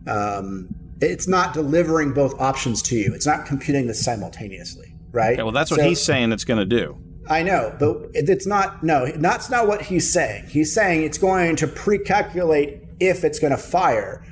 [0.08, 0.70] um,
[1.02, 3.14] it's not delivering both options to you.
[3.14, 5.34] It's not computing this simultaneously, right?
[5.34, 6.98] Okay, well, that's what So- he's saying it's going to do.
[7.30, 8.84] I know, but it's not.
[8.84, 10.46] No, that's not what he's saying.
[10.48, 14.26] He's saying it's going to pre-calculate if it's going to fire.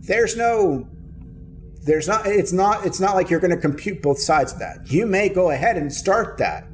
[0.00, 0.86] There's no.
[1.84, 2.26] There's not.
[2.26, 2.84] It's not.
[2.84, 4.92] It's not like you're going to compute both sides of that.
[4.92, 6.66] You may go ahead and start that,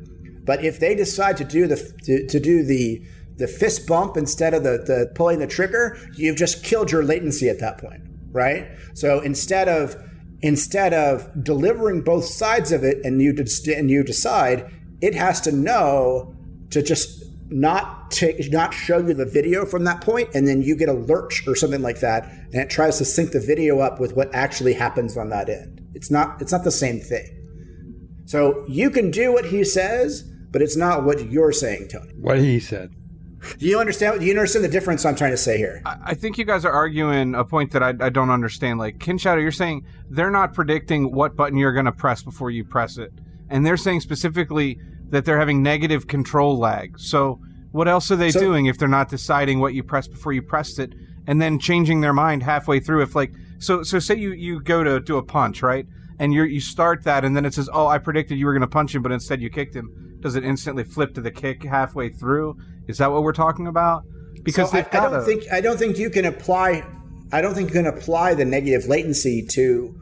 [0.44, 3.00] but if they decide to do the to, to do the
[3.36, 7.48] the fist bump instead of the, the pulling the trigger, you've just killed your latency
[7.48, 8.02] at that point,
[8.32, 8.66] right?
[8.94, 9.96] So instead of
[10.42, 13.34] instead of delivering both sides of it and you
[13.74, 14.70] and you decide,
[15.00, 16.34] it has to know
[16.70, 20.76] to just not take not show you the video from that point and then you
[20.76, 23.98] get a lurch or something like that and it tries to sync the video up
[23.98, 25.80] with what actually happens on that end.
[25.94, 27.34] It's not it's not the same thing.
[28.26, 32.12] So you can do what he says, but it's not what you're saying, Tony.
[32.20, 32.90] What he said.
[33.58, 34.20] Do you understand?
[34.20, 35.80] Do you understand the difference I'm trying to say here?
[35.84, 38.78] I think you guys are arguing a point that I, I don't understand.
[38.78, 42.50] Like, Kin Shadow, you're saying they're not predicting what button you're going to press before
[42.50, 43.12] you press it.
[43.48, 44.78] And they're saying specifically
[45.10, 46.98] that they're having negative control lag.
[46.98, 47.40] So,
[47.72, 50.42] what else are they So- doing if they're not deciding what you press before you
[50.42, 50.94] pressed it
[51.26, 53.02] and then changing their mind halfway through?
[53.02, 55.86] If, like, so, so say you, you go to do a punch, right?
[56.18, 58.62] And you you start that, and then it says, "Oh, I predicted you were going
[58.62, 61.62] to punch him, but instead you kicked him." Does it instantly flip to the kick
[61.62, 62.56] halfway through?
[62.88, 64.02] Is that what we're talking about?
[64.42, 66.84] Because So I, I don't a- think I don't think you can apply
[67.30, 69.94] I don't think you can apply the negative latency to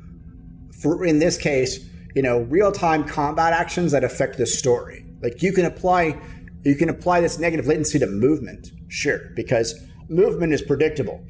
[0.81, 1.81] for in this case,
[2.15, 5.05] you know, real-time combat actions that affect the story.
[5.23, 6.19] Like you can apply
[6.65, 9.75] you can apply this negative latency to movement, sure, because
[10.09, 11.23] movement is predictable.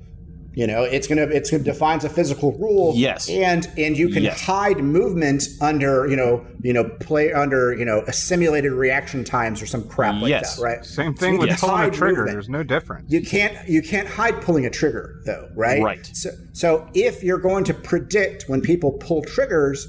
[0.57, 2.95] You know, it's gonna it's gonna defines a physical rule.
[2.97, 3.29] Yes.
[3.29, 4.41] And and you can Yes.
[4.41, 9.61] hide movement under, you know, you know, play under, you know, a simulated reaction times
[9.61, 10.57] or some crap like Yes.
[10.57, 10.83] that, right?
[10.83, 12.17] Same thing you with can pulling a trigger.
[12.23, 12.31] movement.
[12.37, 13.13] There's no difference.
[13.13, 15.83] You can't you can't hide pulling a trigger though, right?
[15.83, 16.11] Right.
[16.15, 19.87] So so if you're going to predict when people pull triggers,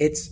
[0.00, 0.30] it's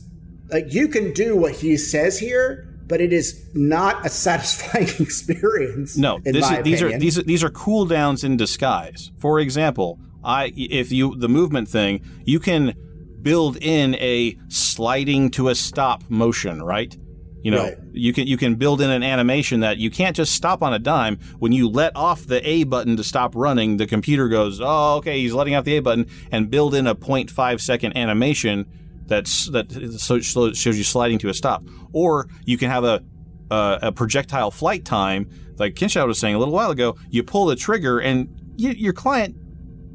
[0.51, 5.97] like you can do what he says here, but it is not a satisfying experience.
[5.97, 9.11] No, in this my is, these are these are these are cooldowns in disguise.
[9.19, 12.75] For example, I if you the movement thing, you can
[13.23, 16.97] build in a sliding to a stop motion, right?
[17.43, 17.77] You know, Right.
[17.93, 20.81] you can you can build in an animation that you can't just stop on a
[20.81, 21.19] dime.
[21.39, 25.21] When you let off the A button to stop running, the computer goes, "Oh, okay,
[25.21, 28.67] he's letting off the A button," and build in a 0.5 second animation
[29.07, 31.65] that's that so, shows you sliding to a stop.
[31.93, 33.03] Or you can have a
[33.51, 36.97] a projectile flight time, like Kinshaw was saying a little while ago.
[37.11, 38.29] You pull the trigger, and
[38.59, 39.37] y your client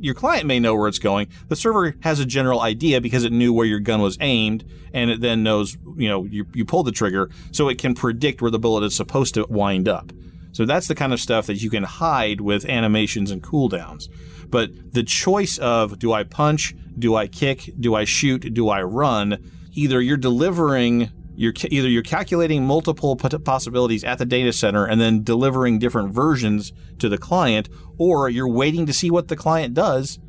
[0.01, 1.27] your client may know where it's going.
[1.47, 5.11] The server has a general idea because it knew where your gun was aimed, and
[5.11, 8.49] it then knows, you know, you, you pull the trigger, so it can predict where
[8.49, 10.11] the bullet is supposed to wind up.
[10.53, 14.09] So that's the kind of stuff that you can hide with animations and cooldowns.
[14.51, 18.83] But the choice of do I punch, do I kick, do I shoot, do I
[18.83, 19.37] run,
[19.73, 25.23] either you're delivering you're either you're calculating multiple possibilities at the data center and then
[25.23, 30.19] delivering different versions to the client, or you're waiting to see what the client does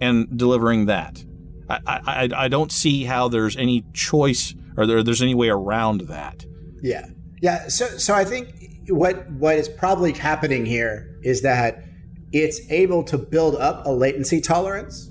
[0.00, 1.24] and delivering that.
[1.68, 6.02] I, I, I don't see how there's any choice or there, there's any way around
[6.02, 6.44] that.
[6.82, 7.06] Yeah,
[7.42, 7.68] yeah.
[7.68, 11.82] So, so I think what what is probably happening here is that
[12.32, 15.10] it's able to build up a latency tolerance,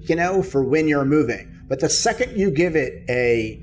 [0.00, 1.50] you know, for when you're moving.
[1.68, 3.62] But the second you give it a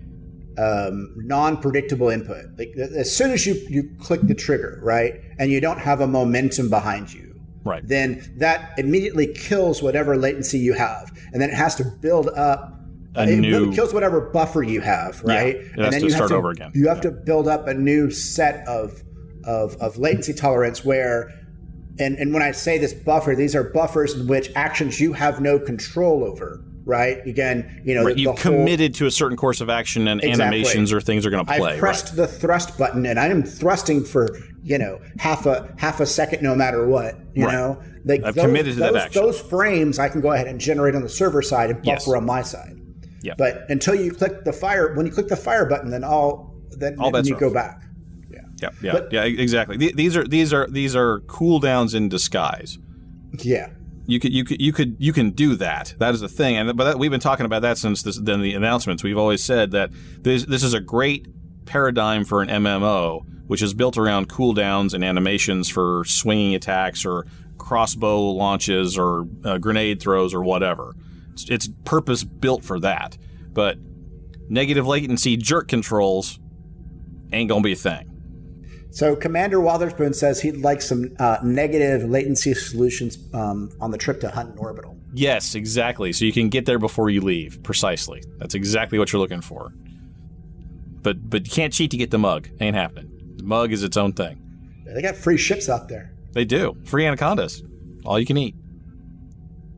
[0.58, 5.62] um, non-predictable input, like as soon as you you click the trigger, right, and you
[5.62, 11.12] don't have a momentum behind you, right, then that immediately kills whatever latency you have,
[11.32, 12.78] and then it has to build up.
[13.16, 15.56] A it new- kills whatever buffer you have, Yeah, right?
[15.58, 16.72] it has and then to you start have to, over again.
[16.74, 19.04] You have to build up a new set of
[19.44, 21.32] of, of latency tolerance where
[22.02, 25.40] and, and when I say this buffer, these are buffers in which actions you have
[25.40, 27.26] no control over, right?
[27.26, 30.08] Again, you know, Right, the, you've the whole- committed to a certain course of action
[30.08, 30.44] and Exactly.
[30.44, 31.76] animations or things are going to play.
[31.76, 36.00] I pressed the thrust button and I am thrusting for you know half a half
[36.00, 37.16] a second, no matter what.
[37.34, 37.54] You Right.
[37.54, 39.22] know, like I've those, committed to that those, action.
[39.24, 42.08] those frames I can go ahead and generate on the server side and buffer Yes.
[42.10, 42.80] on my side.
[43.24, 43.34] Yeah.
[43.38, 46.96] But until you click the fire, when you click the fire button, then all then,
[47.00, 47.81] All then you go back.
[48.62, 49.78] Yeah, yeah, yeah, exactly.
[49.78, 52.78] Th- These are these are these are cooldowns in disguise.
[53.40, 53.70] Yeah.
[54.08, 55.94] You could you could you could you can do that.
[56.00, 58.42] That is the thing, and but that, we've been talking about that since this, then
[58.42, 59.04] the announcements.
[59.04, 59.92] We've always said that
[60.22, 61.28] this this is a great
[61.66, 67.26] paradigm for an MMO, which is built around cooldowns and animations for swinging attacks or
[67.58, 70.94] crossbow launches or uh, grenade throws or whatever.
[71.34, 73.18] It's, it's purpose built for that.
[73.54, 73.78] But
[74.50, 76.40] negative latency jerk controls
[77.32, 78.11] ain't gonna be a thing.
[78.92, 84.20] So Commander Wotherspoon says he'd like some uh, negative latency solutions um, on the trip
[84.20, 84.98] to Hutton Orbital.
[85.14, 86.12] Yes, exactly.
[86.12, 87.64] So you can get there before you leave.
[87.64, 88.22] Precisely.
[88.38, 89.74] That's exactly what you're looking for.
[91.02, 92.50] But but you can't cheat to get the mug.
[92.60, 93.10] Ain't happening.
[93.38, 94.38] The mug is its own thing.
[94.86, 96.14] They got free ships out there.
[96.34, 96.78] They do.
[96.86, 97.64] Free anacondas.
[98.06, 98.56] All you can eat.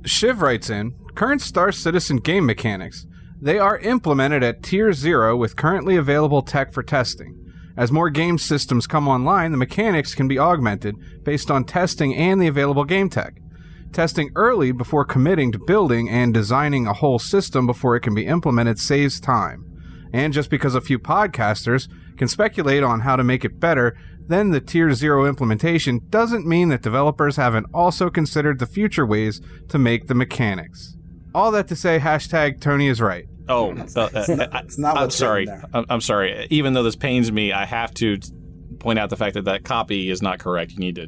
[0.06, 3.06] Shiv writes in current Star Citizen game mechanics.
[3.40, 7.43] They are implemented at Tier 0 with currently available tech for testing.
[7.76, 12.40] As more game systems come online, the mechanics can be augmented based on testing and
[12.40, 13.36] the available game tech.
[13.92, 18.28] Testing early before committing to building and designing a whole system before it can be
[18.28, 19.66] implemented saves time.
[20.14, 23.98] And just because a few podcasters can speculate on how to make it better
[24.28, 29.42] than the Tier 0 implementation doesn't mean that developers haven't also considered the future ways
[29.70, 30.96] to make the mechanics.
[31.36, 33.26] All that to say, hashtag Tony is right.
[33.50, 35.48] Oh, uh, uh, It's not I'm sorry.
[35.74, 36.48] I'm, I'm sorry.
[36.50, 38.18] Even though this pains me, I have to
[38.80, 40.72] point out the fact that that copy is not correct.
[40.72, 41.08] You need to.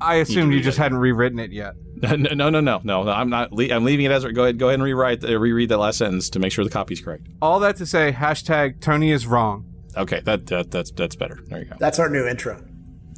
[0.00, 1.74] I assumed you just hadn't rewritten it yet.
[2.02, 3.02] No, no, no, no, no.
[3.10, 3.52] I'm not.
[3.52, 4.24] Le- I'm leaving it as.
[4.24, 4.58] Go ahead.
[4.58, 5.22] Go ahead and rewrite.
[5.22, 7.26] Uh, reread that last sentence to make sure the copy's correct.
[7.42, 9.66] All that to say, hashtag Tony is wrong.
[9.98, 11.40] Okay, that, that that's that's better.
[11.48, 11.76] There you go.
[11.78, 12.64] That's our new intro.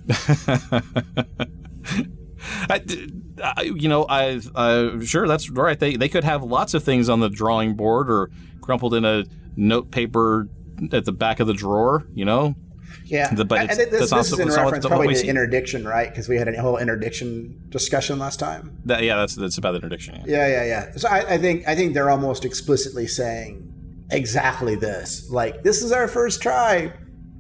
[2.68, 2.82] I,
[3.43, 5.78] I- you know, I uh, sure that's right.
[5.78, 8.30] They they could have lots of things on the drawing board or
[8.61, 9.24] crumpled in a
[9.57, 10.49] note paper
[10.93, 12.07] at the back of the drawer.
[12.14, 12.55] You know.
[13.05, 15.86] Yeah, The- but it's- this, this is in that's not what- reference probably to interdiction,
[15.86, 16.09] right?
[16.09, 18.78] Because we had a whole interdiction discussion last time.
[18.84, 20.22] That, yeah, that's that's about the interdiction.
[20.26, 20.47] Yeah.
[20.47, 20.97] Yeah, yeah, yeah.
[20.97, 23.68] So I, I think I think they're almost explicitly saying
[24.11, 25.28] exactly this.
[25.30, 26.93] Like, this is our first try.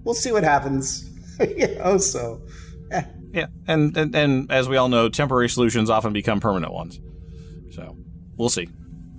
[0.04, 1.08] We'll see what happens.
[1.40, 2.42] you know, so
[3.32, 7.00] Yeah, and, and and as we all know, temporary solutions often become permanent ones.
[7.72, 7.96] So
[8.36, 8.68] we'll see.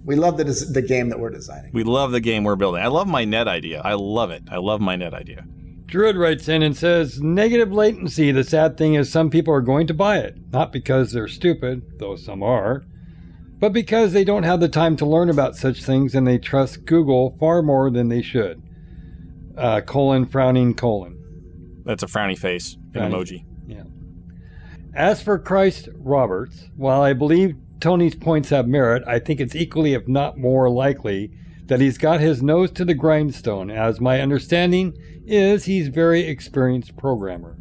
[0.05, 1.72] we love the des- the game that we're designing.
[1.74, 2.84] We love the game we're building.
[2.84, 3.82] I love my net idea.
[3.84, 4.43] I love it.
[4.51, 5.45] I love my net idea.
[5.86, 8.32] Druid writes in and says, Negative latency.
[8.32, 10.36] The sad thing is, some people are going to buy it.
[10.51, 12.84] Not because they're stupid, though some are,
[13.59, 16.86] but because they don't have the time to learn about such things and they trust
[16.86, 18.61] Google far more than they should.
[19.57, 21.20] Uh, colon, frowning, colon.
[21.86, 23.11] That's a frowny face an Frowny.
[23.11, 23.45] emoji.
[24.95, 29.93] As for Chris Roberts, while I believe Tony's points have merit, I think it's equally,
[29.93, 31.31] if not more likely,
[31.65, 36.95] that he's got his nose to the grindstone, as my understanding is he's very experienced
[36.95, 37.57] programmer.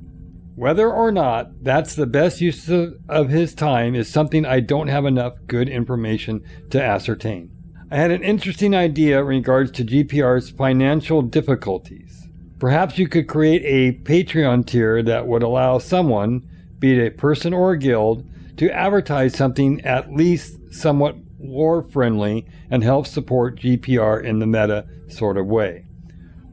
[0.56, 4.88] Whether or not that's the best use of, of his time is something I don't
[4.88, 7.50] have enough good information to ascertain.
[7.90, 12.28] I had an interesting idea in regards to GPR's financial difficulties.
[12.58, 16.46] Perhaps you could create a Patreon tier that would allow someone,
[16.82, 18.28] be it a person or a guild,
[18.58, 24.84] to advertise something at least somewhat war friendly and help support GPR in the meta
[25.08, 25.86] sort of way.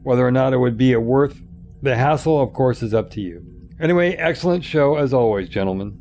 [0.02, 1.42] Whether or not it would be a worth
[1.82, 3.44] the hassle, of course, is up to you.
[3.80, 5.98] Anyway, excellent show as always, gentlemen.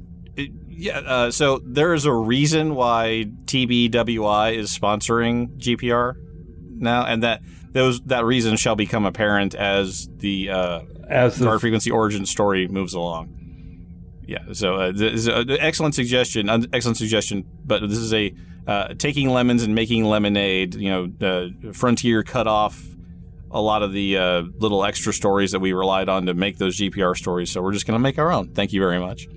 [0.70, 1.00] Yeah.
[1.00, 6.14] Uh, so there is a reason why TBWI is sponsoring GPR
[6.78, 11.62] now, and that those that reason shall become apparent as the uh, As the- guard
[11.62, 13.36] frequency origin story moves along.
[14.30, 14.54] Yeah.
[14.54, 16.50] So uh, this is an excellent suggestion.
[16.72, 17.46] Excellent suggestion.
[17.66, 18.32] But this is a
[18.68, 20.76] uh, taking lemons and making lemonade.
[20.76, 22.80] You know, uh, Frontier cut off
[23.50, 26.78] a lot of the uh, little extra stories that we relied on to make those
[26.78, 27.52] GPR stories.
[27.52, 28.54] So we're just going to make our own.
[28.54, 29.28] Thank you very much.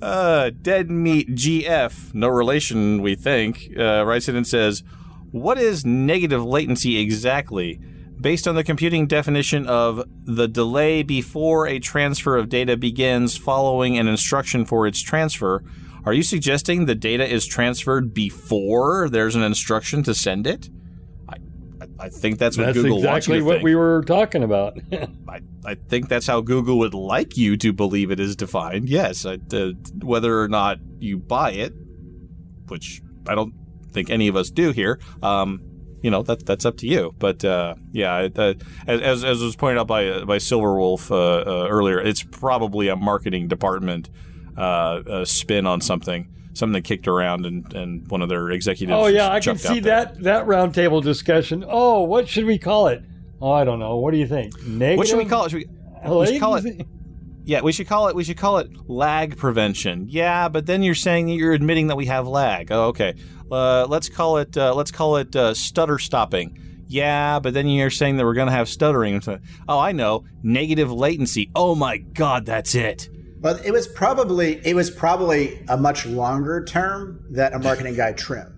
[0.00, 4.84] Uh, Dead Meat GF, no relation, we think, uh, writes in and says,
[5.32, 7.80] What is negative latency exactly?
[8.20, 13.98] Based on the computing definition of the delay before a transfer of data begins following
[13.98, 15.62] an instruction for its transfer,
[16.06, 20.70] are you suggesting the data is transferred before there's an instruction to send it?
[21.28, 21.36] I,
[21.98, 23.64] I, think that's what That's Google wants you exactly to what think.
[23.64, 24.78] we were talking about.
[25.28, 28.88] I, I think that's how Google would like you to believe it is defined.
[28.88, 31.74] Yes, I, uh, whether or not you buy it,
[32.68, 33.52] which I don't
[33.90, 35.00] think any of us do here.
[35.22, 35.60] Um,
[36.02, 37.14] you know that that's up to you.
[37.18, 38.54] But uh, yeah, uh,
[38.86, 43.48] as as was pointed out by by Silverwolf uh, uh, earlier, it's probably a marketing
[43.48, 44.10] department
[44.56, 48.96] uh, uh, spin on something, something that kicked around and, and one of their executives.
[48.96, 51.64] oh yeah, I can see that that roundtable discussion.
[51.66, 53.02] Oh, what should we call it?
[53.40, 53.96] Oh, I don't know.
[53.96, 54.60] What do you think?
[54.62, 54.98] Negative.
[54.98, 55.50] What should we call it?
[55.50, 55.64] Should
[56.04, 56.86] we, we should call it?
[57.44, 60.06] Yeah, we should call it we should call it lag prevention.
[60.08, 62.72] Yeah, but then you're saying that you're admitting that we have lag.
[62.72, 63.14] Oh, okay.
[63.50, 66.58] Uh, let's call it uh, let's call it uh, stutter stopping.
[66.88, 69.20] Yeah, but then you're saying that we're going to have stuttering.
[69.68, 70.24] Oh, I know.
[70.42, 71.50] Negative latency.
[71.54, 73.08] Oh my god, that's it.
[73.40, 78.12] But it was probably it was probably a much longer term that a marketing guy
[78.16, 78.52] trimmed.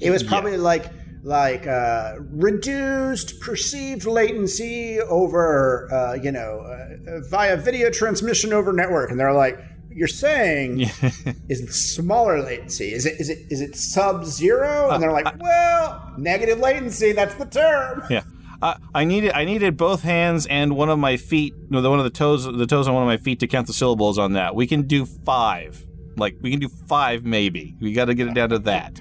[0.00, 0.86] It was probably like
[1.22, 9.10] like uh, reduced perceived latency over uh, you know uh, via video transmission over network,
[9.10, 9.58] and they're like,
[9.94, 10.80] "You're saying
[11.48, 11.60] is
[11.94, 12.92] smaller latency?
[12.92, 14.90] Is it is it is it sub zero?
[14.90, 17.12] And they're like, uh, "Well, negative latency.
[17.12, 18.22] That's the term." Yeah.
[18.62, 21.98] I, I needed I needed both hands and one of my feet, no, the one
[21.98, 24.34] of the toes, the toes on one of my feet to count the syllables on
[24.34, 24.54] that.
[24.54, 25.84] We can do five,
[26.16, 27.74] like we can do five maybe.
[27.80, 29.00] We got to get it down to that.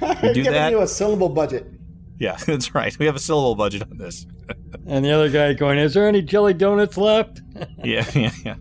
[0.00, 0.70] We do Giving that.
[0.70, 1.66] you a syllable budget.
[2.20, 2.96] Yeah, that's right.
[2.98, 4.26] We have a syllable budget on this.
[4.86, 7.40] And the other guy going, "Is there any jelly donuts left?"
[7.82, 8.54] yeah, yeah, yeah.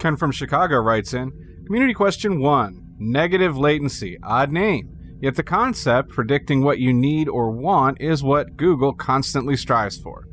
[0.00, 1.30] Ken from Chicago writes in
[1.66, 4.18] Community question one Negative latency.
[4.22, 4.96] Odd name.
[5.20, 10.24] Yet the concept, predicting what you need or want, is what Google constantly strives for.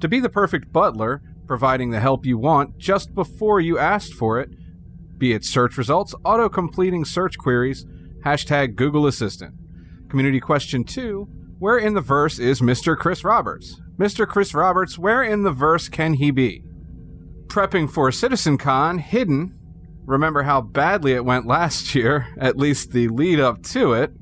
[0.00, 4.40] To be the perfect butler, providing the help you want just before you asked for
[4.40, 4.50] it,
[5.18, 7.86] be it search results, auto completing search queries,
[8.24, 9.54] hashtag Google Assistant.
[10.08, 11.28] Community question two
[11.60, 12.96] Where in the verse is Mr.
[12.96, 13.80] Chris Roberts?
[13.96, 14.26] Mr.
[14.26, 16.64] Chris Roberts, where in the verse can he be?
[17.50, 19.56] Prepping for CitizenCon, hidden.
[20.06, 24.12] Remember how badly it went last year, at least the lead up to it.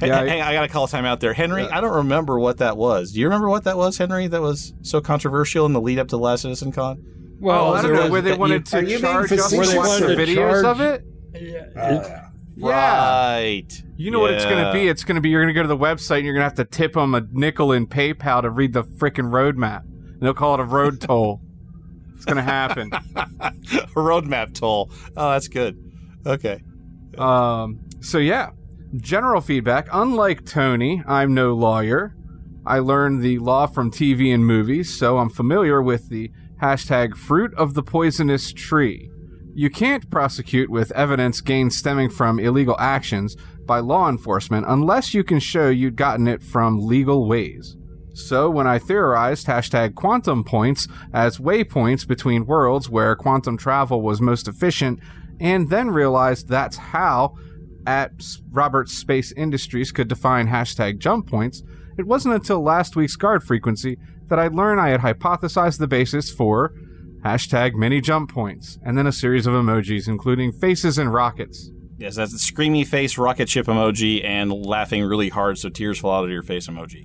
[0.00, 1.64] Hey, Yeah, hey, I got to call time out there, Henry.
[1.64, 3.12] I don't remember what that was.
[3.12, 4.26] Do you remember what that was, Henry?
[4.28, 7.04] That was so controversial in the lead up to the last Citizen Con.
[7.38, 9.72] Well, I don't know where they wanted you- to you charge us facetious?
[9.72, 11.02] to watch the Where they wanted to videos of charge-
[11.34, 11.76] it.
[11.76, 12.26] Uh, Yeah.
[12.56, 13.82] Right.
[13.96, 14.88] You know what it's going to be?
[14.88, 16.48] It's going to be you're going to go to the website and you're going to
[16.48, 19.82] have to tip them a nickel in PayPal to read the freaking roadmap.
[19.84, 21.40] And they'll call it a road toll.
[22.20, 22.92] It's going to happen.
[23.16, 24.90] A roadmap toll.
[25.16, 25.78] Oh, that's good.
[26.26, 26.60] Okay.
[27.16, 28.50] Um, so yeah,
[28.96, 29.88] general feedback.
[29.90, 32.14] Unlike Tony, I'm no lawyer.
[32.66, 37.54] I learned the law from TV and movies, so I'm familiar with the hashtag fruit
[37.54, 39.10] of the poisonous tree.
[39.54, 45.24] You can't prosecute with evidence gained stemming from illegal actions by law enforcement unless you
[45.24, 47.78] can show you'd gotten it from legal ways.
[48.14, 54.20] So when I theorized hashtag quantum points as waypoints between worlds where quantum travel was
[54.20, 55.00] most efficient,
[55.38, 57.36] and then realized that's how
[57.86, 58.12] at
[58.50, 61.62] Roberts Space Industries could define hashtag jump points,
[61.96, 63.98] it wasn't until last week's guard frequency
[64.28, 66.72] that I learned I had hypothesized the basis for
[67.24, 71.70] hashtag many jump points, and then a series of emojis, including faces and rockets.
[71.98, 76.12] Yes, that's the screamy face rocket ship emoji and laughing really hard so tears fall
[76.12, 77.04] out of your face emoji.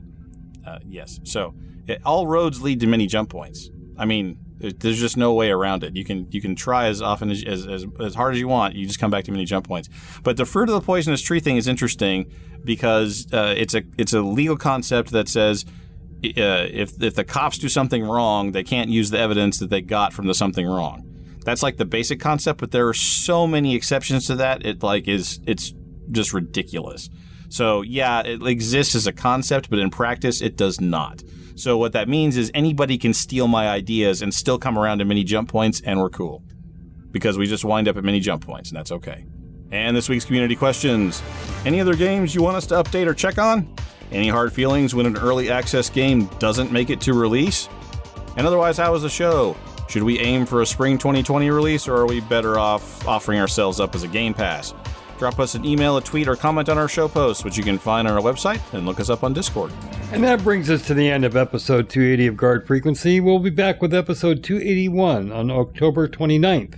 [0.66, 1.20] Uh, yes.
[1.24, 1.54] So
[1.88, 3.70] it, all roads lead to many jump points.
[3.98, 5.96] I mean, there's just no way around it.
[5.96, 8.76] You can you can try as often as, as, as, as hard as you want.
[8.76, 9.90] You just come back to many jump points.
[10.24, 12.32] But the fruit of the poisonous tree thing is interesting
[12.64, 15.66] because uh, it's a it's a legal concept that says
[16.24, 19.82] uh, if if the cops do something wrong, they can't use the evidence that they
[19.82, 21.04] got from the something wrong.
[21.44, 24.66] That's like the basic concept, but there are so many exceptions to that.
[24.66, 25.74] It like is it's
[26.12, 27.10] just ridiculous.
[27.56, 31.24] So yeah, it exists as a concept, but in practice, it does not.
[31.56, 35.06] So what that means is anybody can steal my ideas and still come around to
[35.06, 36.44] many jump points, and we're cool
[37.12, 39.26] because we just wind up at many jump points, and that's okay.
[39.72, 41.24] And this week's community questions:
[41.64, 43.74] Any other games you want us to update or check on?
[44.12, 47.70] Any hard feelings when an early access game doesn't make it to release?
[48.36, 49.56] And otherwise, how was the show?
[49.88, 53.80] Should we aim for a spring 2020 release, or are we better off offering ourselves
[53.80, 54.74] up as a Game Pass?
[55.18, 57.78] Drop us an email, a tweet, or comment on our show post, which you can
[57.78, 59.72] find on our website, and look us up on Discord.
[60.12, 63.20] And that brings us to the end of episode 280 of Guard Frequency.
[63.20, 66.74] We'll be back with episode 281 on October 29th,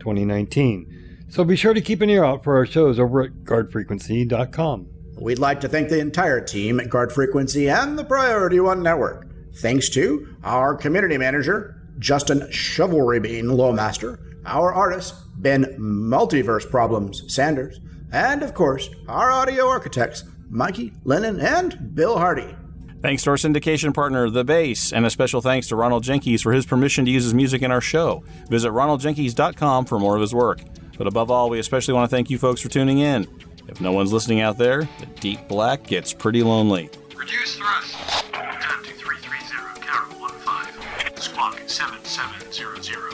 [0.00, 1.26] 2019.
[1.28, 4.86] So be sure to keep an ear out for our shows over at guardfrequency.com.
[5.18, 9.28] We'd like to thank the entire team at Guard Frequency and the Priority One Network.
[9.56, 17.80] Thanks to our community manager, Justin Chivalry Bean Lowmaster, our artist, Ben Multiverse Problems Sanders,
[18.12, 22.54] and of course, our audio architects, Mikey, Lennon, and Bill Hardy.
[23.00, 26.52] Thanks to our syndication partner, The Base, and a special thanks to Ronald Jenkins for
[26.52, 28.22] his permission to use his music in our show.
[28.48, 30.60] Visit ronaldjenkins.com for more of his work.
[30.96, 33.26] But above all, we especially want to thank you folks for tuning in.
[33.66, 36.90] If no one's listening out there, the deep black gets pretty lonely.
[37.16, 37.94] Reduce thrust.
[38.32, 41.16] Time to 330, Carol 15.
[41.16, 43.11] Squawk 7700.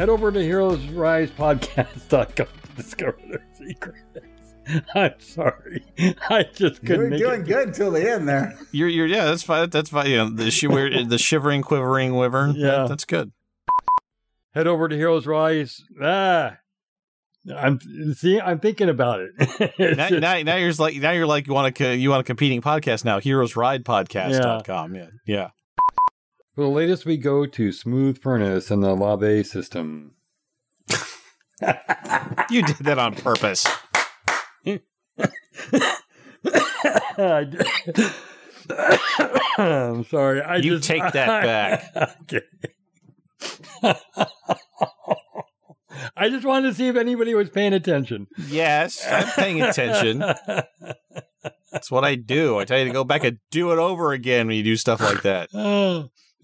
[0.00, 4.00] Head over to heroesrisepodcast.com to discover their secrets.
[4.94, 5.84] I'm sorry.
[6.30, 7.46] I just couldn't were make doing it.
[7.46, 8.58] good till the end there.
[8.72, 9.68] You're, you're, yeah, that's fine.
[9.68, 10.08] That's fine.
[10.08, 12.54] You know, the, shiver, the shivering, quivering wyvern.
[12.56, 12.86] Yeah.
[12.88, 13.30] that's good.
[14.54, 15.82] Head over to Heroes Rise.
[16.00, 16.56] Ah,
[17.54, 17.78] I'm
[18.14, 18.40] see.
[18.40, 19.32] I'm thinking about it.
[19.98, 22.24] Now, just- now, now you're like, now you're like, you want to, you want a
[22.24, 23.20] competing podcast now?
[23.20, 24.94] HeroesRidePodcast.com.
[24.94, 25.50] Yeah, yeah.
[26.60, 30.12] For the latest, we go to Smooth Furnace and the Lave system.
[32.50, 33.66] You did that on purpose.
[34.66, 34.80] I
[37.44, 37.66] did-
[39.56, 40.42] I'm sorry.
[40.42, 41.82] I You just, take that
[42.34, 42.44] back.
[46.14, 48.26] I just wanted to see if anybody was paying attention.
[48.48, 50.18] Yes, I'm paying attention.
[51.72, 52.58] That's what I do.
[52.58, 55.00] I tell you to go back and do it over again when you do stuff
[55.00, 55.48] like that.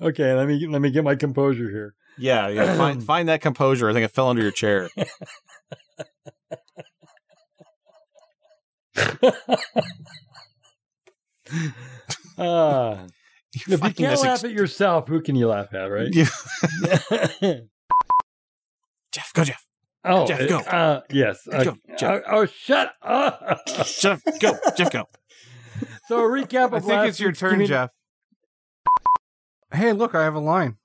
[0.00, 1.94] Okay, let me let me get my composure here.
[2.18, 2.76] Yeah, yeah.
[2.78, 3.88] Find find that composure.
[3.88, 4.88] I think it fell under your chair.
[12.38, 13.06] Ah.
[13.54, 16.08] if you can't this laugh at yourself, who can you laugh at, right?
[16.12, 16.26] Yeah.
[19.12, 19.66] Jeff, go, Jeff.
[20.04, 20.58] Oh, Jeff, go.
[20.58, 21.40] Uh, yes.
[21.50, 22.22] Go, uh, Jeff.
[22.26, 23.60] oh, oh, shut up.
[23.86, 24.40] Shut up.
[24.40, 24.92] Go, Jeff.
[24.92, 25.08] Go.
[26.08, 27.92] So a recap of I think last it's your turn, Jeff.
[29.72, 30.76] Hey, look, I have a line.